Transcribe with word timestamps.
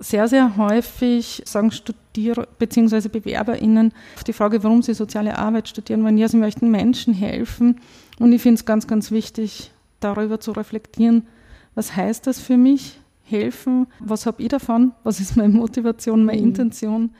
sehr, 0.00 0.28
sehr 0.28 0.56
häufig 0.56 1.42
sagen 1.44 1.70
Studierer 1.70 2.46
bzw. 2.58 3.08
BewerberInnen 3.08 3.92
auf 4.16 4.24
die 4.24 4.32
Frage, 4.32 4.64
warum 4.64 4.82
sie 4.82 4.94
soziale 4.94 5.38
Arbeit 5.38 5.68
studieren, 5.68 6.04
wenn 6.04 6.18
ja, 6.18 6.26
sie 6.26 6.38
möchten 6.38 6.70
Menschen 6.70 7.14
helfen. 7.14 7.80
Und 8.18 8.32
ich 8.32 8.42
finde 8.42 8.56
es 8.56 8.64
ganz, 8.64 8.86
ganz 8.86 9.10
wichtig, 9.10 9.70
darüber 10.00 10.40
zu 10.40 10.52
reflektieren, 10.52 11.26
was 11.74 11.94
heißt 11.94 12.26
das 12.26 12.40
für 12.40 12.56
mich, 12.56 12.98
helfen, 13.24 13.86
was 14.00 14.26
habe 14.26 14.42
ich 14.42 14.48
davon, 14.48 14.92
was 15.04 15.20
ist 15.20 15.36
meine 15.36 15.52
Motivation, 15.52 16.24
meine 16.24 16.40
mhm. 16.40 16.48
Intention. 16.48 17.10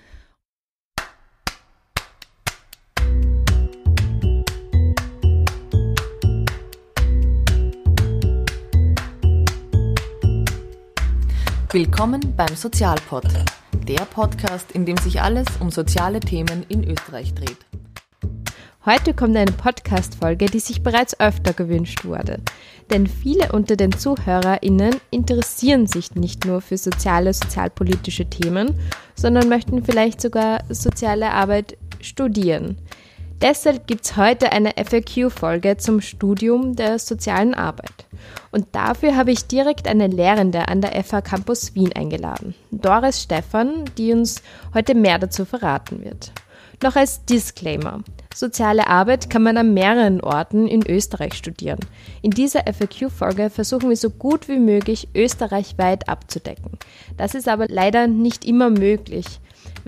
Willkommen 11.73 12.35
beim 12.37 12.57
Sozialpod, 12.57 13.27
der 13.87 14.05
Podcast, 14.07 14.73
in 14.73 14.85
dem 14.85 14.97
sich 14.97 15.23
alles 15.23 15.47
um 15.61 15.71
soziale 15.71 16.19
Themen 16.19 16.65
in 16.69 16.83
Österreich 16.83 17.33
dreht. 17.33 17.59
Heute 18.85 19.15
kommt 19.15 19.37
eine 19.37 19.53
Podcast-Folge, 19.53 20.47
die 20.47 20.59
sich 20.59 20.83
bereits 20.83 21.21
öfter 21.21 21.53
gewünscht 21.53 22.05
wurde. 22.05 22.41
Denn 22.91 23.07
viele 23.07 23.53
unter 23.53 23.77
den 23.77 23.93
ZuhörerInnen 23.93 24.97
interessieren 25.13 25.87
sich 25.87 26.17
nicht 26.17 26.45
nur 26.45 26.61
für 26.61 26.77
soziale, 26.77 27.33
sozialpolitische 27.33 28.29
Themen, 28.29 28.75
sondern 29.15 29.49
möchten 29.49 29.85
vielleicht 29.85 30.21
sogar 30.21 30.65
soziale 30.71 31.31
Arbeit 31.31 31.77
studieren. 32.01 32.79
Deshalb 33.41 33.87
gibt 33.87 34.05
es 34.05 34.17
heute 34.19 34.53
eine 34.53 34.73
FAQ-Folge 34.77 35.79
zum 35.79 36.03
Studium 36.03 36.77
der 36.77 36.99
sozialen 36.99 37.55
Arbeit. 37.55 38.05
Und 38.51 38.67
dafür 38.73 39.17
habe 39.17 39.31
ich 39.31 39.47
direkt 39.47 39.89
eine 39.89 40.09
Lehrende 40.09 40.69
an 40.69 40.83
der 40.83 41.03
FH 41.03 41.23
Campus 41.23 41.75
Wien 41.75 41.93
eingeladen, 41.95 42.55
Doris 42.71 43.23
Stephan, 43.23 43.87
die 43.97 44.13
uns 44.13 44.43
heute 44.75 44.95
mehr 44.95 45.19
dazu 45.19 45.47
verraten 45.47 46.05
wird. 46.05 46.33
Noch 46.83 46.97
als 46.97 47.25
Disclaimer. 47.25 48.03
Soziale 48.35 48.87
Arbeit 48.89 49.31
kann 49.31 49.43
man 49.43 49.57
an 49.57 49.73
mehreren 49.73 50.21
Orten 50.21 50.67
in 50.67 50.87
Österreich 50.87 51.35
studieren. 51.35 51.81
In 52.21 52.31
dieser 52.31 52.61
FAQ-Folge 52.61 53.49
versuchen 53.49 53.89
wir 53.89 53.97
so 53.97 54.11
gut 54.11 54.49
wie 54.49 54.59
möglich 54.59 55.09
österreichweit 55.15 56.09
abzudecken. 56.09 56.73
Das 57.17 57.35
ist 57.35 57.49
aber 57.49 57.69
leider 57.69 58.07
nicht 58.07 58.45
immer 58.45 58.71
möglich. 58.71 59.41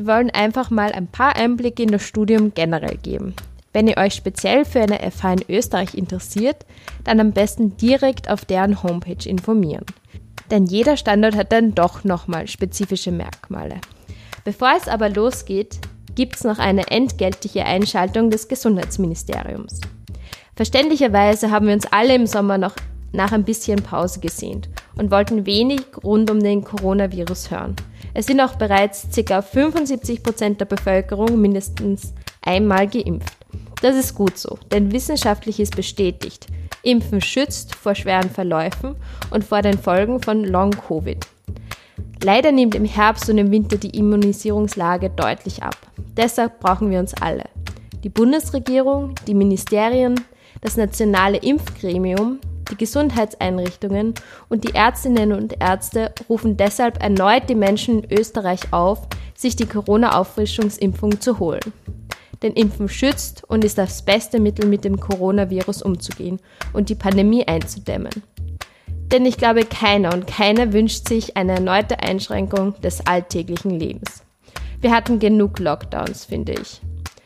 Wir 0.03 0.15
wollen 0.15 0.31
einfach 0.31 0.69
mal 0.71 0.91
ein 0.91 1.07
paar 1.07 1.37
Einblicke 1.37 1.85
in 1.85 1.93
das 1.93 2.03
Studium 2.03 2.53
generell 2.55 2.97
geben. 2.97 3.37
Wenn 3.73 3.87
ihr 3.87 3.99
euch 3.99 4.15
speziell 4.15 4.65
für 4.65 4.81
eine 4.81 4.99
FH 4.99 5.35
in 5.35 5.45
Österreich 5.49 5.95
interessiert, 5.95 6.67
dann 7.05 7.21
am 7.21 7.31
besten 7.31 7.77
direkt 7.77 8.29
auf 8.29 8.45
deren 8.45 8.83
Homepage 8.83 9.29
informieren. 9.29 9.87
Denn 10.51 10.67
jeder 10.67 10.97
Standort 10.97 11.37
hat 11.37 11.53
dann 11.53 11.77
doch 11.77 12.03
nochmal 12.03 12.49
spezifische 12.49 13.13
Merkmale. 13.13 13.77
Bevor 14.45 14.73
es 14.77 14.89
aber 14.89 15.09
losgeht, 15.09 15.79
gibt 16.17 16.35
es 16.35 16.43
noch 16.43 16.59
eine 16.59 16.89
entgeltliche 16.89 17.65
Einschaltung 17.65 18.29
des 18.29 18.49
Gesundheitsministeriums. 18.49 19.83
Verständlicherweise 20.57 21.53
haben 21.53 21.69
wir 21.69 21.75
uns 21.75 21.87
alle 21.87 22.17
im 22.17 22.27
Sommer 22.27 22.59
noch 22.59 22.75
nach 23.13 23.31
ein 23.31 23.45
bisschen 23.45 23.81
Pause 23.81 24.19
gesehnt 24.19 24.69
und 24.97 25.13
wollten 25.13 25.47
wenig 25.47 25.83
rund 26.03 26.29
um 26.29 26.41
den 26.41 26.65
Coronavirus 26.65 27.53
hören. 27.53 27.77
Es 28.15 28.27
sind 28.27 28.41
auch 28.41 28.57
bereits 28.57 29.09
ca. 29.15 29.41
75 29.41 30.23
Prozent 30.23 30.61
der 30.61 30.67
Bevölkerung 30.67 31.41
mindestens 31.41 32.13
einmal 32.43 32.87
geimpft. 32.87 33.37
Das 33.81 33.97
ist 33.97 34.15
gut 34.15 34.39
so, 34.39 34.59
denn 34.71 34.93
wissenschaftlich 34.93 35.59
ist 35.59 35.75
bestätigt, 35.75 36.47
Impfen 36.83 37.21
schützt 37.21 37.75
vor 37.75 37.95
schweren 37.95 38.31
Verläufen 38.31 38.97
und 39.31 39.45
vor 39.45 39.63
den 39.63 39.79
Folgen 39.79 40.21
von 40.21 40.45
Long-Covid. 40.45 41.27
Leider 42.23 42.53
nimmt 42.53 42.75
im 42.75 42.85
Herbst 42.85 43.29
und 43.31 43.39
im 43.39 43.51
Winter 43.51 43.77
die 43.77 43.97
Immunisierungslage 43.97 45.11
deutlich 45.11 45.63
ab. 45.63 45.77
Deshalb 46.17 46.61
brauchen 46.61 46.91
wir 46.91 47.01
uns 47.01 47.15
alle. 47.15 47.45
Die 48.05 48.09
Bundesregierung, 48.09 49.15
die 49.27 49.35
Ministerien, 49.35 50.15
das 50.61 50.77
nationale 50.77 51.39
Impfgremium, 51.39 52.39
die 52.73 52.79
Gesundheitseinrichtungen 52.79 54.15
und 54.49 54.65
die 54.65 54.75
Ärztinnen 54.75 55.33
und 55.33 55.61
Ärzte 55.61 56.13
rufen 56.29 56.57
deshalb 56.57 57.03
erneut 57.03 57.51
die 57.51 57.55
Menschen 57.55 58.03
in 58.03 58.19
Österreich 58.19 58.73
auf, 58.73 59.07
sich 59.37 59.57
die 59.57 59.67
Corona-Auffrischungsimpfung 59.67 61.21
zu 61.21 61.39
holen. 61.39 61.61
Denn 62.41 62.55
Impfen 62.55 62.89
schützt 62.89 63.45
und 63.47 63.63
ist 63.63 63.77
das 63.77 64.03
beste 64.03 64.41
Mittel, 64.41 64.67
mit 64.67 64.85
dem 64.85 64.99
Coronavirus 64.99 65.83
umzugehen 65.83 66.41
und 66.73 66.89
die 66.89 66.95
Pandemie 66.95 67.47
einzudämmen. 67.47 68.11
Denn 69.13 69.27
ich 69.27 69.37
glaube, 69.37 69.65
keiner 69.65 70.15
und 70.15 70.27
keiner 70.27 70.73
wünscht 70.73 71.07
sich 71.07 71.37
eine 71.37 71.57
erneute 71.57 72.01
Einschränkung 72.01 72.81
des 72.81 73.07
alltäglichen 73.07 73.79
Lebens. 73.79 74.25
Wir 74.81 74.93
hatten 74.93 75.19
genug 75.19 75.59
Lockdowns, 75.59 76.25
finde 76.25 76.55
ich. 76.55 76.81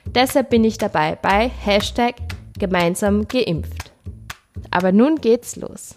Deshalb 0.07 0.51
bin 0.51 0.65
ich 0.65 0.77
dabei 0.77 1.17
bei 1.23 1.49
Hashtag 1.49 2.17
gemeinsam 2.59 3.29
geimpft. 3.29 3.96
Aber 4.71 4.93
nun 4.93 5.17
geht's 5.17 5.57
los. 5.57 5.97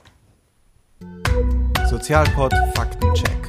Sozialpod 1.89 2.53
Faktencheck. 2.75 3.39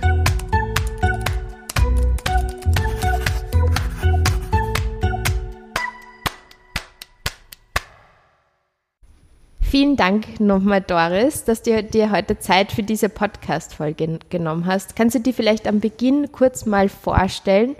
Vielen 9.70 9.94
Dank 9.94 10.40
nochmal, 10.40 10.80
Doris, 10.80 11.44
dass 11.44 11.62
du 11.62 11.84
dir 11.84 12.10
heute 12.10 12.40
Zeit 12.40 12.72
für 12.72 12.82
diese 12.82 13.08
Podcast-Folge 13.08 14.18
genommen 14.28 14.66
hast. 14.66 14.96
Kannst 14.96 15.14
du 15.14 15.20
dir 15.20 15.32
vielleicht 15.32 15.68
am 15.68 15.78
Beginn 15.78 16.32
kurz 16.32 16.66
mal 16.66 16.88
vorstellen 16.88 17.76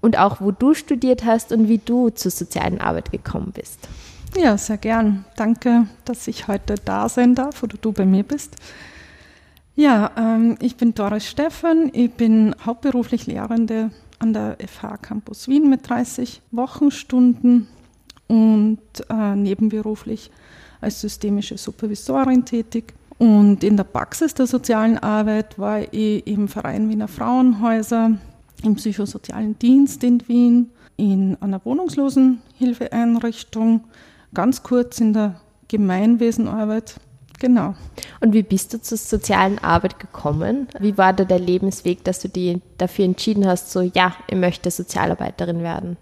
und 0.00 0.18
auch, 0.18 0.40
wo 0.40 0.50
du 0.50 0.72
studiert 0.72 1.26
hast 1.26 1.52
und 1.52 1.68
wie 1.68 1.76
du 1.76 2.08
zur 2.08 2.30
sozialen 2.30 2.80
Arbeit 2.80 3.12
gekommen 3.12 3.52
bist? 3.52 3.86
Ja, 4.36 4.58
sehr 4.58 4.76
gern. 4.76 5.24
Danke, 5.36 5.86
dass 6.04 6.28
ich 6.28 6.46
heute 6.46 6.74
da 6.84 7.08
sein 7.08 7.34
darf 7.34 7.62
oder 7.62 7.78
du 7.80 7.92
bei 7.92 8.04
mir 8.04 8.22
bist. 8.22 8.56
Ja, 9.74 10.10
ähm, 10.16 10.56
ich 10.60 10.76
bin 10.76 10.92
Doris 10.92 11.26
Stephan. 11.26 11.88
Ich 11.94 12.12
bin 12.12 12.54
hauptberuflich 12.64 13.26
Lehrende 13.26 13.90
an 14.18 14.34
der 14.34 14.58
FH 14.58 14.98
Campus 14.98 15.48
Wien 15.48 15.70
mit 15.70 15.88
30 15.88 16.42
Wochenstunden 16.50 17.66
und 18.26 18.78
äh, 19.08 19.34
nebenberuflich 19.34 20.30
als 20.82 21.00
systemische 21.00 21.56
Supervisorin 21.56 22.44
tätig. 22.44 22.92
Und 23.16 23.64
in 23.64 23.78
der 23.78 23.84
Praxis 23.84 24.34
der 24.34 24.46
sozialen 24.46 24.98
Arbeit 24.98 25.58
war 25.58 25.80
ich 25.92 26.26
im 26.26 26.48
Verein 26.48 26.90
Wiener 26.90 27.08
Frauenhäuser, 27.08 28.18
im 28.62 28.74
psychosozialen 28.74 29.58
Dienst 29.58 30.04
in 30.04 30.28
Wien, 30.28 30.70
in 30.98 31.38
einer 31.40 31.64
Wohnungslosenhilfeeinrichtung, 31.64 33.84
ganz 34.34 34.62
kurz 34.62 35.00
in 35.00 35.12
der 35.12 35.40
Gemeinwesenarbeit. 35.68 36.96
Genau. 37.38 37.74
Und 38.20 38.32
wie 38.32 38.42
bist 38.42 38.72
du 38.72 38.80
zur 38.80 38.96
sozialen 38.96 39.58
Arbeit 39.58 39.98
gekommen? 39.98 40.68
Wie 40.78 40.96
war 40.96 41.12
da 41.12 41.24
der 41.24 41.38
Lebensweg, 41.38 42.02
dass 42.04 42.20
du 42.20 42.28
dich 42.28 42.60
dafür 42.78 43.04
entschieden 43.04 43.46
hast, 43.46 43.70
so 43.72 43.82
ja, 43.82 44.14
ich 44.28 44.36
möchte 44.36 44.70
Sozialarbeiterin 44.70 45.62
werden? 45.62 45.98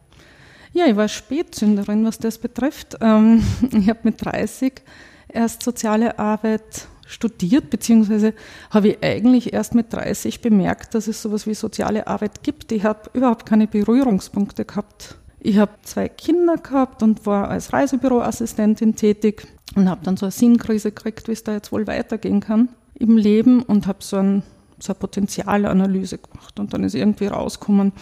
Ja, 0.72 0.86
ich 0.86 0.96
war 0.96 1.08
Spätzünderin, 1.08 2.04
was 2.04 2.18
das 2.18 2.38
betrifft. 2.38 2.96
Ähm, 3.00 3.42
ich 3.72 3.88
habe 3.88 4.00
mit 4.04 4.24
30 4.24 4.82
erst 5.28 5.62
soziale 5.62 6.18
Arbeit 6.18 6.88
studiert, 7.06 7.70
beziehungsweise 7.70 8.34
habe 8.70 8.88
ich 8.88 9.02
eigentlich 9.02 9.52
erst 9.52 9.74
mit 9.74 9.92
30 9.92 10.40
bemerkt, 10.40 10.94
dass 10.94 11.06
es 11.06 11.20
sowas 11.20 11.46
wie 11.46 11.54
soziale 11.54 12.06
Arbeit 12.06 12.42
gibt. 12.42 12.72
Ich 12.72 12.84
habe 12.84 13.10
überhaupt 13.12 13.46
keine 13.46 13.66
Berührungspunkte 13.66 14.64
gehabt. 14.64 15.16
Ich 15.46 15.58
habe 15.58 15.72
zwei 15.82 16.08
Kinder 16.08 16.56
gehabt 16.56 17.02
und 17.02 17.26
war 17.26 17.50
als 17.50 17.74
Reisebüroassistentin 17.74 18.96
tätig 18.96 19.46
und 19.76 19.90
habe 19.90 20.00
dann 20.02 20.16
so 20.16 20.24
eine 20.24 20.30
Sinnkrise 20.32 20.90
gekriegt, 20.90 21.28
wie 21.28 21.32
es 21.32 21.44
da 21.44 21.52
jetzt 21.52 21.70
wohl 21.70 21.86
weitergehen 21.86 22.40
kann 22.40 22.70
im 22.94 23.18
Leben 23.18 23.62
und 23.62 23.86
habe 23.86 23.98
so, 24.00 24.16
ein, 24.16 24.42
so 24.78 24.94
eine 24.94 25.00
Potenzialanalyse 25.00 26.16
gemacht. 26.16 26.58
Und 26.58 26.72
dann 26.72 26.82
ist 26.82 26.94
irgendwie 26.94 27.26
rausgekommen, 27.26 27.92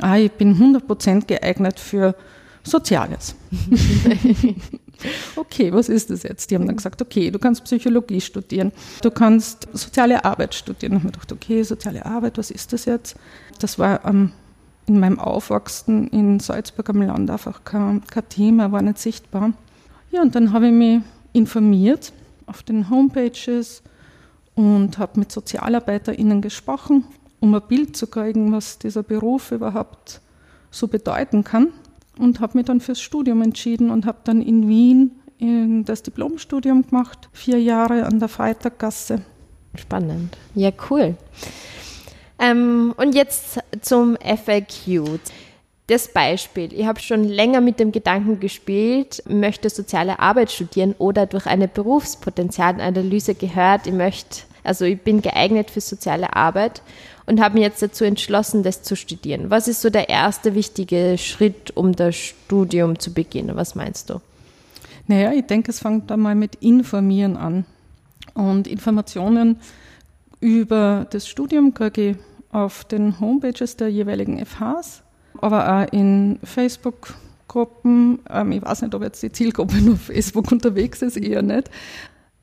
ah, 0.00 0.16
ich 0.16 0.32
bin 0.32 0.56
100% 0.56 1.26
geeignet 1.26 1.78
für 1.78 2.16
Soziales. 2.64 3.36
okay, 5.36 5.72
was 5.72 5.88
ist 5.88 6.10
das 6.10 6.24
jetzt? 6.24 6.50
Die 6.50 6.56
haben 6.56 6.66
dann 6.66 6.76
gesagt, 6.76 7.00
okay, 7.00 7.30
du 7.30 7.38
kannst 7.38 7.62
Psychologie 7.62 8.20
studieren, 8.20 8.72
du 9.00 9.12
kannst 9.12 9.68
soziale 9.72 10.24
Arbeit 10.24 10.56
studieren. 10.56 10.94
Und 10.94 10.98
ich 10.98 11.04
habe 11.04 11.12
gedacht, 11.12 11.32
okay, 11.32 11.62
soziale 11.62 12.04
Arbeit, 12.04 12.36
was 12.36 12.50
ist 12.50 12.72
das 12.72 12.84
jetzt? 12.86 13.14
Das 13.60 13.78
war 13.78 14.04
ähm, 14.04 14.32
in 14.86 14.98
meinem 14.98 15.18
Aufwachsen 15.18 16.08
in 16.08 16.40
Salzburg 16.40 16.88
am 16.90 17.02
Land 17.02 17.30
einfach 17.30 17.64
kein, 17.64 18.04
kein 18.06 18.28
Thema, 18.28 18.72
war 18.72 18.82
nicht 18.82 18.98
sichtbar. 18.98 19.52
Ja, 20.10 20.22
und 20.22 20.34
dann 20.34 20.52
habe 20.52 20.66
ich 20.66 20.72
mich 20.72 21.00
informiert 21.32 22.12
auf 22.46 22.62
den 22.62 22.90
Homepages 22.90 23.82
und 24.54 24.98
habe 24.98 25.20
mit 25.20 25.30
SozialarbeiterInnen 25.30 26.40
gesprochen 26.42 27.04
um 27.40 27.54
ein 27.54 27.62
Bild 27.66 27.96
zu 27.96 28.06
kriegen, 28.06 28.52
was 28.52 28.78
dieser 28.78 29.02
Beruf 29.02 29.50
überhaupt 29.50 30.20
so 30.70 30.86
bedeuten 30.86 31.42
kann. 31.42 31.68
Und 32.18 32.40
habe 32.40 32.58
mich 32.58 32.66
dann 32.66 32.80
fürs 32.80 33.00
Studium 33.00 33.40
entschieden 33.40 33.90
und 33.90 34.04
habe 34.04 34.18
dann 34.24 34.42
in 34.42 34.68
Wien 34.68 35.12
in 35.38 35.86
das 35.86 36.02
Diplomstudium 36.02 36.86
gemacht, 36.86 37.30
vier 37.32 37.58
Jahre 37.58 38.04
an 38.04 38.18
der 38.18 38.28
Freitaggasse. 38.28 39.22
Spannend. 39.74 40.36
Ja, 40.54 40.70
cool. 40.90 41.16
Ähm, 42.40 42.94
und 42.96 43.14
jetzt 43.14 43.60
zum 43.82 44.16
FAQ. 44.16 45.20
Das 45.86 46.08
Beispiel. 46.08 46.72
Ich 46.72 46.86
habe 46.86 47.00
schon 47.00 47.24
länger 47.24 47.60
mit 47.60 47.80
dem 47.80 47.90
Gedanken 47.90 48.38
gespielt, 48.38 49.24
möchte 49.28 49.68
soziale 49.68 50.20
Arbeit 50.20 50.52
studieren 50.52 50.94
oder 50.98 51.26
durch 51.26 51.46
eine 51.46 51.66
Berufspotenzialanalyse 51.66 53.34
gehört, 53.34 53.88
ich 53.88 53.92
möchte, 53.92 54.42
also 54.62 54.84
ich 54.84 55.00
bin 55.00 55.20
geeignet 55.20 55.68
für 55.68 55.80
soziale 55.80 56.36
Arbeit 56.36 56.80
und 57.26 57.40
habe 57.40 57.54
mich 57.54 57.64
jetzt 57.64 57.82
dazu 57.82 58.04
entschlossen, 58.04 58.62
das 58.62 58.82
zu 58.82 58.94
studieren. 58.94 59.50
Was 59.50 59.66
ist 59.66 59.82
so 59.82 59.90
der 59.90 60.08
erste 60.08 60.54
wichtige 60.54 61.18
Schritt, 61.18 61.76
um 61.76 61.96
das 61.96 62.14
Studium 62.14 63.00
zu 63.00 63.12
beginnen? 63.12 63.56
Was 63.56 63.74
meinst 63.74 64.10
du? 64.10 64.20
Naja, 65.08 65.32
ich 65.32 65.46
denke, 65.46 65.72
es 65.72 65.80
fängt 65.80 66.10
einmal 66.12 66.36
mit 66.36 66.54
Informieren 66.56 67.36
an. 67.36 67.64
Und 68.34 68.68
Informationen 68.68 69.56
über 70.38 71.06
das 71.10 71.26
Studium 71.26 71.74
kriege 71.74 72.10
ich 72.10 72.16
auf 72.52 72.84
den 72.84 73.20
Homepages 73.20 73.76
der 73.76 73.88
jeweiligen 73.88 74.44
FHs, 74.44 75.02
aber 75.40 75.82
auch 75.82 75.92
in 75.92 76.38
Facebook-Gruppen. 76.42 78.20
Ähm, 78.28 78.52
ich 78.52 78.62
weiß 78.62 78.82
nicht, 78.82 78.94
ob 78.94 79.02
jetzt 79.02 79.22
die 79.22 79.32
Zielgruppe 79.32 79.76
nur 79.76 79.96
Facebook 79.96 80.50
unterwegs 80.50 81.02
ist, 81.02 81.16
eher 81.16 81.42
nicht. 81.42 81.70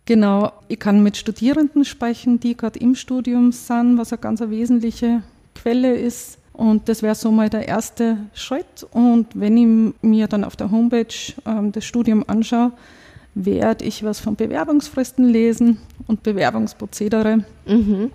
Genau, 0.05 0.53
ich 0.69 0.79
kann 0.79 1.03
mit 1.03 1.17
Studierenden 1.17 1.83
sprechen, 1.83 2.39
die 2.39 2.55
gerade 2.55 2.79
im 2.79 2.95
Studium 2.95 3.51
sind, 3.51 3.97
was 3.97 4.13
eine 4.13 4.21
ganz 4.21 4.39
wesentliche 4.39 5.21
Quelle 5.53 5.95
ist. 5.95 6.39
Und 6.53 6.87
das 6.89 7.03
wäre 7.03 7.13
so 7.13 7.29
mal 7.29 7.49
der 7.49 7.67
erste 7.67 8.17
Schritt. 8.33 8.87
Und 8.91 9.27
wenn 9.33 9.57
ich 9.57 9.93
mir 10.01 10.27
dann 10.27 10.45
auf 10.45 10.55
der 10.55 10.71
Homepage 10.71 11.13
ähm, 11.45 11.71
das 11.73 11.83
Studium 11.83 12.23
anschaue, 12.25 12.71
werde 13.35 13.85
ich 13.85 14.03
was 14.03 14.19
von 14.19 14.35
Bewerbungsfristen 14.35 15.25
lesen 15.25 15.77
und 16.07 16.23
Bewerbungsprozedere. 16.23 17.43
Mhm. 17.67 18.11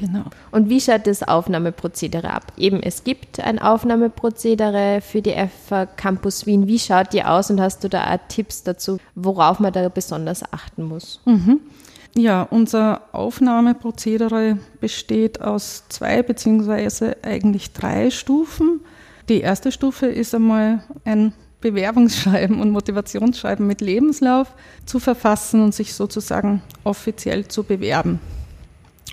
Genau. 0.00 0.24
Und 0.50 0.68
wie 0.68 0.80
schaut 0.80 1.06
das 1.06 1.22
Aufnahmeprozedere 1.22 2.30
ab? 2.30 2.52
Eben, 2.56 2.82
es 2.82 3.04
gibt 3.04 3.40
ein 3.40 3.58
Aufnahmeprozedere 3.58 5.00
für 5.02 5.20
die 5.20 5.34
FH 5.34 5.86
Campus 5.86 6.46
Wien. 6.46 6.66
Wie 6.66 6.78
schaut 6.78 7.12
die 7.12 7.22
aus 7.22 7.50
und 7.50 7.60
hast 7.60 7.84
du 7.84 7.88
da 7.88 8.14
auch 8.14 8.18
Tipps 8.28 8.62
dazu, 8.62 8.98
worauf 9.14 9.60
man 9.60 9.72
da 9.72 9.88
besonders 9.88 10.42
achten 10.52 10.84
muss? 10.84 11.20
Mhm. 11.26 11.60
Ja, 12.16 12.42
unser 12.42 13.02
Aufnahmeprozedere 13.12 14.58
besteht 14.80 15.40
aus 15.40 15.84
zwei 15.88 16.22
beziehungsweise 16.22 17.16
eigentlich 17.22 17.72
drei 17.72 18.10
Stufen. 18.10 18.80
Die 19.28 19.40
erste 19.40 19.70
Stufe 19.70 20.06
ist 20.06 20.34
einmal 20.34 20.82
ein 21.04 21.32
Bewerbungsschreiben 21.60 22.60
und 22.60 22.70
Motivationsschreiben 22.70 23.66
mit 23.66 23.80
Lebenslauf 23.80 24.54
zu 24.86 24.98
verfassen 24.98 25.62
und 25.62 25.74
sich 25.74 25.94
sozusagen 25.94 26.62
offiziell 26.84 27.46
zu 27.46 27.62
bewerben. 27.62 28.18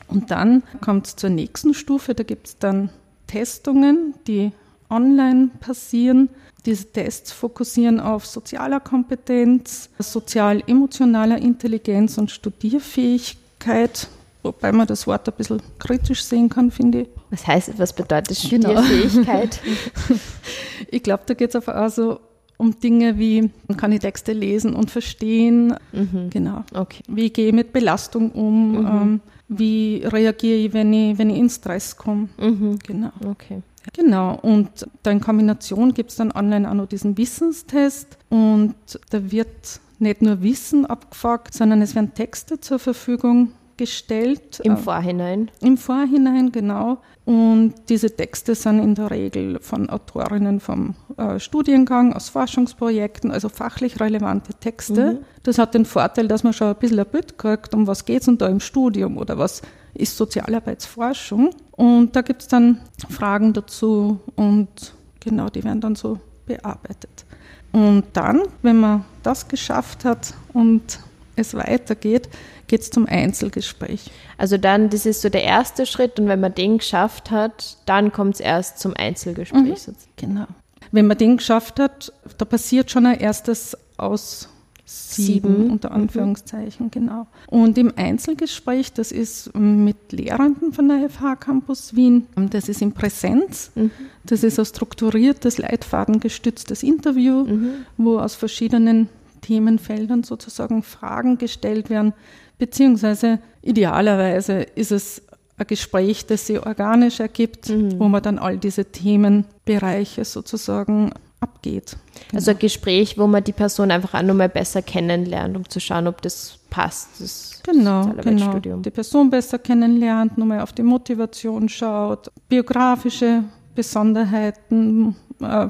Und 0.07 0.31
dann 0.31 0.63
kommt 0.81 1.07
es 1.07 1.15
zur 1.15 1.29
nächsten 1.29 1.73
Stufe, 1.73 2.13
da 2.13 2.23
gibt 2.23 2.47
es 2.47 2.57
dann 2.57 2.89
Testungen, 3.27 4.13
die 4.25 4.51
online 4.89 5.49
passieren. 5.59 6.29
Diese 6.65 6.85
Tests 6.85 7.31
fokussieren 7.31 7.99
auf 7.99 8.25
sozialer 8.25 8.79
Kompetenz, 8.79 9.89
sozial-emotionaler 9.99 11.38
Intelligenz 11.38 12.17
und 12.17 12.31
Studierfähigkeit, 12.31 14.07
wobei 14.44 14.71
man 14.71 14.88
das 14.88 15.07
Wort 15.07 15.27
ein 15.27 15.35
bisschen 15.38 15.61
kritisch 15.79 16.23
sehen 16.23 16.50
kann, 16.50 16.71
finde 16.71 17.01
ich. 17.01 17.07
Was 17.29 17.45
heißt, 17.45 17.77
was 17.77 17.93
bedeutet 17.93 18.38
genau. 18.50 18.81
Studierfähigkeit? 18.81 19.61
Genau. 19.63 20.19
ich 20.91 21.03
glaube, 21.03 21.23
da 21.25 21.33
geht 21.33 21.53
es 21.53 21.67
auch 21.67 21.89
so 21.89 22.19
um 22.57 22.79
Dinge 22.79 23.17
wie, 23.19 23.51
kann 23.77 23.91
ich 23.91 24.00
Texte 24.00 24.33
lesen 24.33 24.73
und 24.73 24.89
verstehen, 24.89 25.75
mhm. 25.91 26.29
genau. 26.29 26.63
Okay. 26.73 27.03
Wie 27.07 27.29
gehe 27.29 27.47
ich 27.47 27.53
mit 27.53 27.71
Belastung 27.71 28.31
um, 28.31 28.71
mhm. 28.71 28.88
ähm, 28.88 29.21
wie 29.47 30.03
reagiere 30.05 30.57
ich, 30.57 30.73
wenn 30.73 30.91
ich, 30.94 31.17
wenn 31.17 31.29
ich 31.29 31.38
in 31.38 31.49
Stress 31.49 31.95
komme. 31.95 32.29
Mhm. 32.38 32.79
Genau. 32.85 33.11
Okay. 33.25 33.61
Genau, 33.94 34.38
und 34.41 34.69
da 35.03 35.11
in 35.11 35.21
Kombination 35.21 35.94
gibt 35.94 36.09
es 36.09 36.17
dann 36.17 36.31
online 36.33 36.69
auch 36.69 36.73
noch 36.73 36.88
diesen 36.88 37.17
Wissenstest 37.17 38.17
und 38.29 38.75
da 39.09 39.31
wird 39.31 39.79
nicht 39.99 40.21
nur 40.21 40.41
Wissen 40.41 40.85
abgefragt, 40.85 41.53
sondern 41.53 41.81
es 41.81 41.95
werden 41.95 42.13
Texte 42.13 42.59
zur 42.59 42.79
Verfügung 42.79 43.53
gestellt. 43.77 44.59
Im 44.63 44.74
äh, 44.74 44.77
Vorhinein? 44.77 45.51
Im 45.62 45.77
Vorhinein, 45.77 46.51
genau. 46.51 46.97
Und 47.25 47.74
diese 47.89 48.15
Texte 48.15 48.56
sind 48.56 48.79
in 48.79 48.95
der 48.95 49.12
Regel 49.12 49.59
von 49.59 49.89
Autorinnen 49.89 50.59
vom 50.59 50.95
äh, 51.18 51.39
Studiengang, 51.39 52.13
aus 52.13 52.29
Forschungsprojekten, 52.29 53.31
also 53.31 53.50
fachlich 53.50 54.00
relevante 54.00 54.53
Texte. 54.53 55.13
Mhm. 55.13 55.18
Das 55.44 55.57
hat 55.57 55.74
den 55.74 55.85
Vorteil, 55.85 56.27
dass 56.27 56.44
man 56.44 56.53
schon 56.53 56.68
ein 56.68 56.75
bisschen 56.75 57.00
ein 57.00 57.06
Bild 57.06 57.38
kriegt, 57.38 57.74
um 57.74 57.85
was 57.85 58.06
geht 58.06 58.21
es 58.21 58.25
denn 58.25 58.38
da 58.38 58.47
im 58.47 58.59
Studium 58.59 59.18
oder 59.18 59.38
was 59.38 59.62
ist 59.94 60.15
Sozialarbeitsforschung. 60.15 61.51
Und 61.71 62.15
da 62.15 62.21
gibt 62.21 62.44
es 62.44 62.47
dann 62.47 62.79
Fragen 63.09 63.53
dazu 63.53 64.19
und 64.35 64.94
genau, 65.19 65.50
die 65.50 65.63
werden 65.63 65.81
dann 65.81 65.95
so 65.95 66.19
bearbeitet. 66.45 67.25
Und 67.71 68.06
dann, 68.13 68.44
wenn 68.62 68.79
man 68.79 69.06
das 69.24 69.47
geschafft 69.47 70.06
hat 70.06 70.33
und 70.53 71.00
es 71.38 71.54
weitergeht, 71.54 72.30
geht 72.68 72.81
es 72.81 72.89
zum 72.89 73.06
Einzelgespräch. 73.06 74.12
Also 74.38 74.57
dann, 74.57 74.89
das 74.89 75.06
ist 75.06 75.22
so 75.22 75.30
der 75.30 75.44
erste 75.44 75.86
Schritt 75.86 76.19
und 76.19 76.28
wenn 76.28 76.39
man 76.39 76.54
den 76.54 76.80
geschafft 76.80 77.31
hat, 77.31 77.78
dann 77.86 78.12
kommt 78.12 78.36
es 78.36 78.39
erst 78.39 78.80
zum 78.80 78.94
Einzelgespräch. 78.95 79.88
Mhm, 79.88 79.95
genau. 80.16 80.48
Wenn 80.92 81.07
man 81.07 81.18
den 81.18 81.38
geschafft 81.38 81.80
hat, 81.80 82.13
da 82.38 82.45
passiert 82.45 82.92
schon 82.92 83.06
ein 83.06 83.19
erstes 83.19 83.78
Aus 83.98 84.50
sieben, 84.88 85.56
sieben. 85.56 85.72
unter 85.72 85.89
mhm. 85.89 85.95
Anführungszeichen, 85.95 86.86
mhm. 86.88 86.92
genau. 86.92 87.28
Und 87.48 87.78
im 87.78 87.92
Einzelgespräch, 87.95 88.94
das 88.94 89.12
ist 89.12 89.54
mit 89.54 90.12
Lehrenden 90.12 90.72
von 90.72 90.88
der 90.88 91.10
FH 91.10 91.36
Campus 91.36 91.95
Wien, 91.95 92.28
das 92.36 92.69
ist 92.69 92.81
in 92.81 92.94
Präsenz, 92.94 93.72
mhm. 93.75 93.92
das 94.25 94.44
ist 94.44 94.57
ein 94.57 94.66
strukturiertes, 94.66 95.57
leitfadengestütztes 95.57 96.84
Interview, 96.84 97.44
mhm. 97.44 97.69
wo 97.98 98.19
aus 98.19 98.36
verschiedenen 98.36 99.10
Themenfeldern 99.47 100.23
sozusagen 100.23 100.83
Fragen 100.83 101.38
gestellt 101.38 101.89
werden, 101.89 102.13
beziehungsweise 102.57 103.39
idealerweise 103.61 104.63
ist 104.75 104.91
es 104.91 105.21
ein 105.57 105.67
Gespräch, 105.67 106.25
das 106.25 106.47
sich 106.47 106.59
organisch 106.59 107.21
ergibt, 107.21 107.69
mhm. 107.69 107.97
wo 107.97 108.09
man 108.09 108.21
dann 108.21 108.39
all 108.39 108.57
diese 108.57 108.83
Themenbereiche 108.83 110.25
sozusagen 110.25 111.11
abgeht. 111.39 111.95
Genau. 112.13 112.39
Also 112.39 112.51
ein 112.51 112.59
Gespräch, 112.59 113.17
wo 113.17 113.25
man 113.25 113.44
die 113.44 113.53
Person 113.53 113.89
einfach 113.89 114.15
auch 114.15 114.23
nochmal 114.23 114.49
besser 114.49 114.81
kennenlernt, 114.81 115.55
um 115.55 115.69
zu 115.69 115.79
schauen, 115.79 116.07
ob 116.07 116.21
das 116.21 116.59
passt. 116.69 117.21
Das 117.21 117.61
genau, 117.63 118.11
genau. 118.21 118.57
Die 118.59 118.91
Person 118.91 119.29
besser 119.29 119.59
kennenlernt, 119.59 120.38
nochmal 120.38 120.59
auf 120.59 120.73
die 120.73 120.83
Motivation 120.83 121.69
schaut, 121.69 122.29
biografische 122.50 123.45
Besonderheiten, 123.75 125.15
äh, 125.39 125.67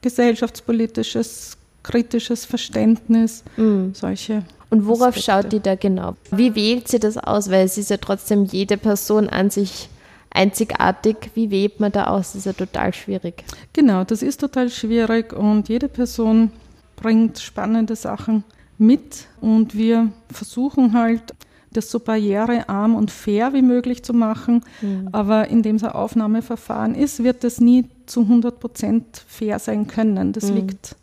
gesellschaftspolitisches 0.00 1.57
kritisches 1.88 2.44
Verständnis, 2.44 3.42
mhm. 3.56 3.94
solche. 3.94 4.44
Und 4.70 4.86
worauf 4.86 5.16
Aspekte. 5.16 5.22
schaut 5.22 5.52
die 5.52 5.60
da 5.60 5.74
genau? 5.74 6.14
Wie 6.30 6.54
wählt 6.54 6.88
sie 6.88 6.98
das 6.98 7.16
aus? 7.16 7.50
Weil 7.50 7.64
es 7.64 7.78
ist 7.78 7.90
ja 7.90 7.96
trotzdem 7.96 8.44
jede 8.44 8.76
Person 8.76 9.28
an 9.28 9.48
sich 9.48 9.88
einzigartig. 10.30 11.30
Wie 11.34 11.50
wählt 11.50 11.80
man 11.80 11.90
da 11.90 12.08
aus? 12.08 12.32
Das 12.32 12.36
ist 12.36 12.44
ja 12.44 12.52
total 12.52 12.92
schwierig. 12.92 13.44
Genau, 13.72 14.04
das 14.04 14.22
ist 14.22 14.40
total 14.40 14.68
schwierig 14.68 15.32
und 15.32 15.70
jede 15.70 15.88
Person 15.88 16.50
bringt 16.96 17.38
spannende 17.38 17.96
Sachen 17.96 18.44
mit 18.76 19.26
und 19.40 19.74
wir 19.74 20.12
versuchen 20.30 20.92
halt, 20.92 21.34
das 21.70 21.90
so 21.90 22.00
barrierearm 22.00 22.94
und 22.94 23.10
fair 23.10 23.52
wie 23.52 23.62
möglich 23.62 24.02
zu 24.02 24.14
machen. 24.14 24.64
Mhm. 24.80 25.08
Aber 25.12 25.48
indem 25.48 25.76
es 25.76 25.84
ein 25.84 25.92
Aufnahmeverfahren 25.92 26.94
ist, 26.94 27.22
wird 27.22 27.44
das 27.44 27.60
nie 27.60 27.86
zu 28.06 28.22
100 28.22 28.58
Prozent 28.58 29.04
fair 29.26 29.58
sein 29.58 29.86
können. 29.86 30.32
Das 30.32 30.50
mhm. 30.50 30.56
liegt 30.56 30.96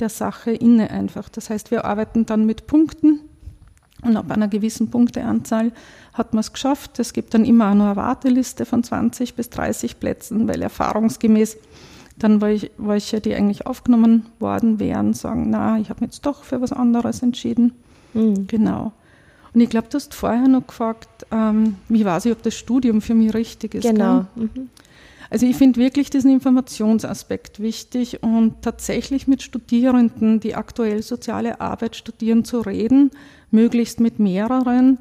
der 0.00 0.08
Sache 0.08 0.52
inne 0.52 0.90
einfach. 0.90 1.28
Das 1.28 1.50
heißt, 1.50 1.70
wir 1.70 1.84
arbeiten 1.84 2.26
dann 2.26 2.46
mit 2.46 2.66
Punkten 2.66 3.20
und 4.02 4.16
ab 4.16 4.30
einer 4.30 4.48
gewissen 4.48 4.90
Punkteanzahl 4.90 5.72
hat 6.14 6.34
man 6.34 6.40
es 6.40 6.52
geschafft. 6.52 6.98
Es 6.98 7.12
gibt 7.12 7.34
dann 7.34 7.44
immer 7.44 7.66
eine 7.66 7.96
Warteliste 7.96 8.64
von 8.64 8.82
20 8.84 9.34
bis 9.34 9.50
30 9.50 9.98
Plätzen, 9.98 10.48
weil 10.48 10.62
erfahrungsgemäß 10.62 11.56
dann 12.16 12.40
welche, 12.40 13.20
die 13.20 13.34
eigentlich 13.34 13.66
aufgenommen 13.66 14.26
worden 14.40 14.80
wären, 14.80 15.14
sagen, 15.14 15.50
na, 15.50 15.78
ich 15.78 15.90
habe 15.90 16.04
jetzt 16.04 16.26
doch 16.26 16.42
für 16.42 16.60
was 16.60 16.72
anderes 16.72 17.22
entschieden. 17.22 17.72
Mhm. 18.14 18.46
Genau. 18.48 18.92
Und 19.54 19.60
ich 19.60 19.70
glaube, 19.70 19.88
du 19.88 19.96
hast 19.96 20.14
vorher 20.14 20.48
noch 20.48 20.66
gefragt, 20.66 21.08
ähm, 21.30 21.76
wie 21.88 22.04
weiß 22.04 22.26
ich, 22.26 22.32
ob 22.32 22.42
das 22.42 22.54
Studium 22.54 23.00
für 23.00 23.14
mich 23.14 23.34
richtig 23.34 23.74
ist. 23.74 23.82
Genau. 23.82 24.26
Mhm. 24.34 24.68
Also 25.30 25.46
ich 25.46 25.56
finde 25.56 25.80
wirklich 25.80 26.10
diesen 26.10 26.30
Informationsaspekt 26.30 27.60
wichtig 27.60 28.22
und 28.22 28.62
tatsächlich 28.62 29.28
mit 29.28 29.42
Studierenden, 29.42 30.40
die 30.40 30.54
aktuell 30.54 31.02
soziale 31.02 31.60
Arbeit 31.60 31.96
studieren, 31.96 32.44
zu 32.44 32.60
reden, 32.60 33.10
möglichst 33.50 34.00
mit 34.00 34.18
mehreren. 34.18 34.98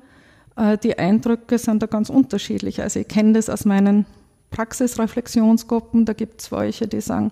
Äh, 0.57 0.77
die 0.77 0.97
Eindrücke 0.97 1.57
sind 1.57 1.81
da 1.81 1.87
ganz 1.87 2.09
unterschiedlich. 2.09 2.81
Also 2.81 2.99
ich 2.99 3.07
kenne 3.07 3.33
das 3.33 3.49
aus 3.49 3.63
meinen 3.63 4.05
Praxisreflexionsgruppen, 4.51 6.05
da 6.05 6.13
gibt 6.13 6.41
es 6.41 6.51
welche, 6.51 6.87
die 6.87 7.01
sagen, 7.01 7.31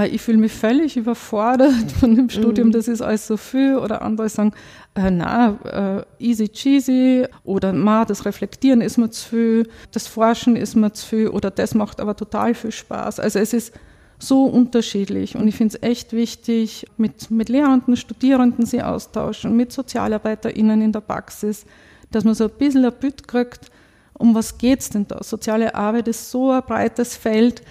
ich 0.00 0.22
fühle 0.22 0.38
mich 0.38 0.52
völlig 0.52 0.96
überfordert 0.96 1.92
von 2.00 2.14
dem 2.14 2.30
Studium, 2.30 2.68
mhm. 2.68 2.72
das 2.72 2.88
ist 2.88 3.02
alles 3.02 3.26
so 3.26 3.36
viel. 3.36 3.76
Oder 3.76 4.02
andere 4.02 4.28
sagen, 4.28 4.52
äh, 4.94 5.10
na, 5.10 6.06
äh, 6.18 6.24
easy 6.24 6.48
cheesy. 6.48 7.26
Oder 7.44 7.72
ma, 7.72 8.04
das 8.04 8.24
Reflektieren 8.24 8.80
ist 8.80 8.96
mir 8.96 9.10
zu 9.10 9.28
viel, 9.28 9.68
das 9.92 10.06
Forschen 10.06 10.56
ist 10.56 10.76
mir 10.76 10.92
zu 10.92 11.06
viel. 11.06 11.28
Oder 11.28 11.50
das 11.50 11.74
macht 11.74 12.00
aber 12.00 12.16
total 12.16 12.54
viel 12.54 12.72
Spaß. 12.72 13.20
Also 13.20 13.38
es 13.38 13.52
ist 13.52 13.74
so 14.18 14.44
unterschiedlich. 14.44 15.36
Und 15.36 15.46
ich 15.46 15.56
finde 15.56 15.76
es 15.76 15.82
echt 15.86 16.12
wichtig, 16.12 16.86
mit, 16.96 17.30
mit 17.30 17.48
Lehrenden, 17.48 17.96
Studierenden 17.96 18.64
sie 18.64 18.82
austauschen, 18.82 19.56
mit 19.56 19.72
SozialarbeiterInnen 19.72 20.80
in 20.80 20.92
der 20.92 21.00
Praxis, 21.00 21.66
dass 22.10 22.24
man 22.24 22.34
so 22.34 22.44
ein 22.44 22.50
bisschen 22.56 22.84
ein 22.84 22.92
Bild 22.98 23.26
kriegt, 23.26 23.70
um 24.14 24.34
was 24.34 24.56
geht 24.56 24.80
es 24.80 24.90
denn 24.90 25.06
da? 25.08 25.22
Soziale 25.22 25.74
Arbeit 25.74 26.06
ist 26.06 26.30
so 26.30 26.50
ein 26.50 26.62
breites 26.62 27.16
Feld 27.16 27.62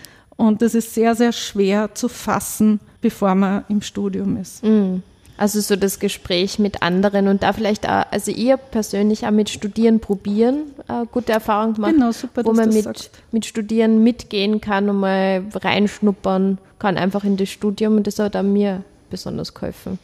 und 0.41 0.61
das 0.63 0.73
ist 0.73 0.93
sehr, 0.95 1.13
sehr 1.13 1.31
schwer 1.31 1.93
zu 1.93 2.07
fassen, 2.07 2.79
bevor 2.99 3.35
man 3.35 3.63
im 3.69 3.81
Studium 3.81 4.37
ist. 4.37 4.63
Mhm. 4.63 5.03
Also 5.37 5.59
so 5.61 5.75
das 5.75 5.99
Gespräch 5.99 6.59
mit 6.59 6.81
anderen 6.81 7.27
und 7.27 7.43
da 7.43 7.53
vielleicht 7.53 7.87
auch, 7.87 8.05
also 8.11 8.31
ihr 8.31 8.57
persönlich 8.57 9.25
auch 9.25 9.31
mit 9.31 9.49
Studieren 9.49 9.99
probieren, 9.99 10.63
äh, 10.87 11.05
gute 11.11 11.31
Erfahrung 11.31 11.73
gemacht, 11.75 11.93
genau, 11.93 12.11
super, 12.11 12.43
wo 12.45 12.53
man 12.53 12.69
mit, 12.69 13.11
mit 13.31 13.45
Studieren 13.45 14.03
mitgehen 14.03 14.61
kann 14.61 14.89
und 14.89 14.97
mal 14.97 15.43
reinschnuppern 15.53 16.57
kann, 16.79 16.97
einfach 16.97 17.23
in 17.23 17.37
das 17.37 17.49
Studium 17.49 17.97
und 17.97 18.07
das 18.07 18.19
hat 18.19 18.35
auch 18.35 18.43
mir 18.43 18.83
besonders 19.09 19.53
geholfen. 19.53 19.99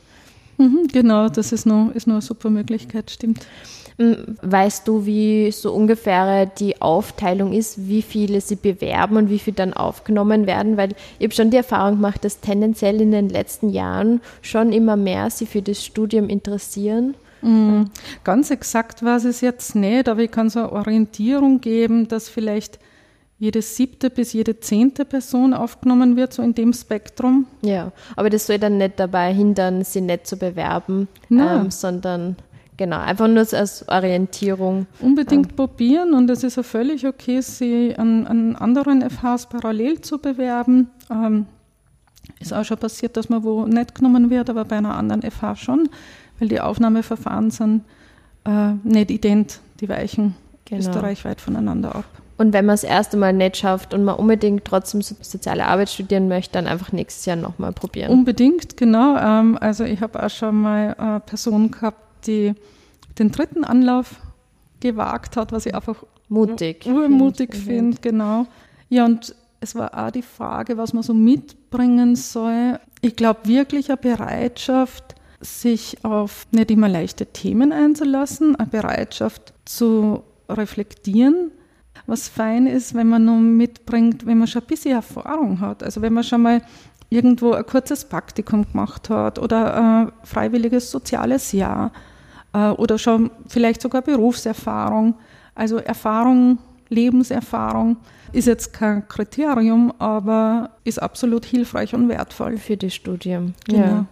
Mhm, 0.58 0.88
genau, 0.91 1.29
das 1.29 1.51
ist 1.51 1.65
noch, 1.65 1.91
ist 1.94 2.08
noch 2.08 2.15
eine 2.15 2.22
super 2.22 2.50
Möglichkeit, 2.50 3.12
stimmt. 3.12 3.46
Weißt 3.99 4.87
du, 4.87 5.07
wie 5.07 5.51
so 5.51 5.73
ungefähr 5.73 6.45
die 6.45 6.79
Aufteilung 6.81 7.51
ist, 7.51 7.87
wie 7.87 8.03
viele 8.03 8.41
sie 8.41 8.55
bewerben 8.55 9.17
und 9.17 9.29
wie 9.31 9.39
viele 9.39 9.55
dann 9.55 9.73
aufgenommen 9.73 10.45
werden? 10.45 10.77
Weil 10.77 10.91
ich 11.17 11.25
habe 11.25 11.33
schon 11.33 11.49
die 11.49 11.57
Erfahrung 11.57 11.95
gemacht, 11.95 12.23
dass 12.23 12.39
tendenziell 12.39 13.01
in 13.01 13.11
den 13.11 13.29
letzten 13.29 13.69
Jahren 13.69 14.21
schon 14.43 14.71
immer 14.71 14.95
mehr 14.95 15.31
sie 15.31 15.47
für 15.47 15.63
das 15.63 15.83
Studium 15.83 16.29
interessieren. 16.29 17.15
Mhm. 17.41 17.89
Ganz 18.23 18.51
exakt 18.51 19.03
weiß 19.03 19.25
es 19.25 19.41
jetzt 19.41 19.75
nicht, 19.75 20.07
aber 20.07 20.21
ich 20.21 20.31
kann 20.31 20.51
so 20.51 20.59
eine 20.59 20.71
Orientierung 20.73 21.59
geben, 21.59 22.07
dass 22.07 22.29
vielleicht 22.29 22.77
jede 23.39 23.61
siebte 23.61 24.09
bis 24.09 24.33
jede 24.33 24.59
zehnte 24.59 25.05
Person 25.05 25.53
aufgenommen 25.53 26.15
wird, 26.15 26.33
so 26.33 26.41
in 26.41 26.53
dem 26.53 26.73
Spektrum. 26.73 27.45
Ja, 27.61 27.91
aber 28.15 28.29
das 28.29 28.47
soll 28.47 28.57
dann 28.59 28.77
nicht 28.77 28.99
dabei 28.99 29.33
hindern, 29.33 29.83
sie 29.83 30.01
nicht 30.01 30.27
zu 30.27 30.37
bewerben, 30.37 31.07
ähm, 31.29 31.69
sondern 31.69 32.35
Genau, 32.77 33.00
einfach 33.00 33.27
nur 33.27 33.39
als 33.39 33.88
Orientierung. 33.89 34.86
Unbedingt 35.01 35.50
ähm. 35.50 35.55
probieren 35.55 36.13
und 36.13 36.29
es 36.29 36.43
ist 36.43 36.57
ja 36.57 36.63
völlig 36.63 37.05
okay, 37.07 37.41
sie 37.41 37.96
an, 37.98 38.27
an 38.27 38.55
anderen 38.55 39.01
FHs 39.10 39.48
parallel 39.48 40.01
zu 40.01 40.19
bewerben. 40.19 40.89
Ähm, 41.10 41.48
ist 42.39 42.53
auch 42.53 42.63
schon 42.63 42.77
passiert, 42.77 43.17
dass 43.17 43.29
man 43.29 43.43
wo 43.43 43.65
nicht 43.65 43.96
genommen 43.96 44.29
wird, 44.29 44.50
aber 44.50 44.65
bei 44.65 44.77
einer 44.77 44.96
anderen 44.96 45.24
FH 45.24 45.55
schon, 45.55 45.89
weil 46.38 46.50
die 46.50 46.62
Aufnahmeverfahren 46.62 47.50
sind 47.50 47.84
äh, 48.46 48.74
nicht 48.84 49.10
ident, 49.10 49.60
die 49.79 49.89
weichen 49.89 50.36
genau. 50.65 50.79
österreichweit 50.79 51.41
voneinander 51.41 51.96
ab. 51.96 52.05
Und 52.38 52.53
wenn 52.53 52.67
man 52.67 52.75
es 52.75 52.84
erste 52.84 53.17
Mal 53.17 53.34
nicht 53.34 53.57
schafft 53.57 53.96
und 53.96 54.03
man 54.03 54.15
unbedingt 54.15 54.63
trotzdem 54.65 55.01
soziale 55.01 55.65
Arbeit 55.65 55.89
studieren 55.89 56.27
möchte, 56.27 56.53
dann 56.53 56.67
einfach 56.67 56.91
nächstes 56.91 57.25
Jahr 57.25 57.36
nochmal 57.36 57.74
probieren. 57.74 58.12
Unbedingt, 58.12 58.77
genau. 58.77 59.17
Ähm, 59.17 59.57
also 59.60 59.84
ich 59.84 60.01
habe 60.01 60.22
auch 60.24 60.29
schon 60.29 60.62
mal 60.62 60.96
äh, 61.00 61.19
Personen 61.27 61.72
gehabt, 61.72 61.98
die 62.25 62.53
den 63.19 63.31
dritten 63.31 63.63
Anlauf 63.63 64.15
gewagt 64.79 65.38
hat, 65.38 65.51
was 65.51 65.65
ich 65.65 65.75
einfach 65.75 66.03
mutig, 66.29 66.86
urmutig 66.86 67.55
finde, 67.55 67.93
find, 67.95 68.01
genau. 68.01 68.45
Ja, 68.89 69.05
und 69.05 69.36
es 69.59 69.75
war 69.75 69.97
auch 69.97 70.12
die 70.12 70.21
Frage, 70.21 70.77
was 70.77 70.93
man 70.93 71.03
so 71.03 71.13
mitbringen 71.13 72.15
soll. 72.15 72.79
Ich 73.01 73.15
glaube 73.15 73.41
wirklich 73.45 73.89
eine 73.89 73.97
Bereitschaft, 73.97 75.15
sich 75.39 76.03
auf 76.03 76.47
nicht 76.51 76.71
immer 76.71 76.89
leichte 76.89 77.27
Themen 77.27 77.71
einzulassen, 77.71 78.55
eine 78.55 78.67
Bereitschaft 78.67 79.53
zu 79.65 80.24
reflektieren. 80.50 81.51
Was 82.05 82.27
fein 82.27 82.67
ist, 82.67 82.93
wenn 82.93 83.07
man 83.07 83.25
nur 83.25 83.38
mitbringt, 83.38 84.25
wenn 84.25 84.38
man 84.38 84.47
schon 84.47 84.62
ein 84.62 84.67
bisschen 84.67 84.91
Erfahrung 84.91 85.59
hat. 85.59 85.83
Also 85.83 86.01
wenn 86.01 86.13
man 86.13 86.24
schon 86.24 86.41
mal 86.41 86.62
irgendwo 87.09 87.53
ein 87.53 87.65
kurzes 87.65 88.05
Praktikum 88.05 88.65
gemacht 88.69 89.09
hat 89.09 89.39
oder 89.39 89.75
ein 89.75 90.11
freiwilliges 90.23 90.91
soziales 90.91 91.51
Jahr 91.51 91.91
äh, 92.53 92.69
oder 92.69 92.97
schon 92.97 93.31
vielleicht 93.47 93.81
sogar 93.81 94.01
Berufserfahrung. 94.01 95.15
Also 95.55 95.77
Erfahrung, 95.77 96.59
Lebenserfahrung 96.89 97.97
ist 98.31 98.47
jetzt 98.47 98.73
kein 98.73 99.07
Kriterium, 99.07 99.93
aber 99.99 100.71
ist 100.83 101.01
absolut 101.01 101.45
hilfreich 101.45 101.93
und 101.93 102.09
wertvoll. 102.09 102.57
Für 102.57 102.77
das 102.77 102.93
Studium. 102.93 103.53
Genau. 103.65 103.79
Ja. 103.79 104.05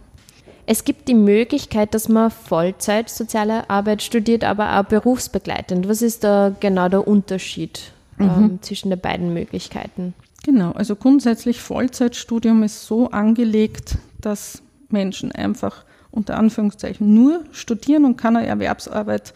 Es 0.68 0.84
gibt 0.84 1.08
die 1.08 1.16
Möglichkeit, 1.16 1.94
dass 1.94 2.10
man 2.10 2.32
Vollzeit 2.32 3.10
soziale 3.10 3.70
Arbeit 3.70 4.02
studiert, 4.02 4.44
aber 4.44 4.80
auch 4.80 4.86
berufsbegleitend. 4.86 5.88
Was 5.88 6.02
ist 6.02 6.24
da 6.24 6.56
genau 6.60 6.90
der 6.90 7.08
Unterschied 7.08 7.92
mhm. 8.18 8.26
ähm, 8.26 8.60
zwischen 8.62 8.90
den 8.90 9.00
beiden 9.00 9.34
Möglichkeiten? 9.34 10.16
Genau, 10.46 10.74
also 10.74 10.96
grundsätzlich 10.96 11.60
Vollzeitstudium 11.60 12.62
ist 12.62 12.86
so 12.86 13.10
angelegt, 13.10 13.98
dass 14.22 14.62
Menschen 14.90 15.32
einfach 15.32 15.86
unter 16.12 16.38
Anführungszeichen 16.38 17.12
nur 17.16 17.44
studieren 17.52 18.06
und 18.06 18.18
keiner 18.18 18.44
Erwerbsarbeit 18.44 19.34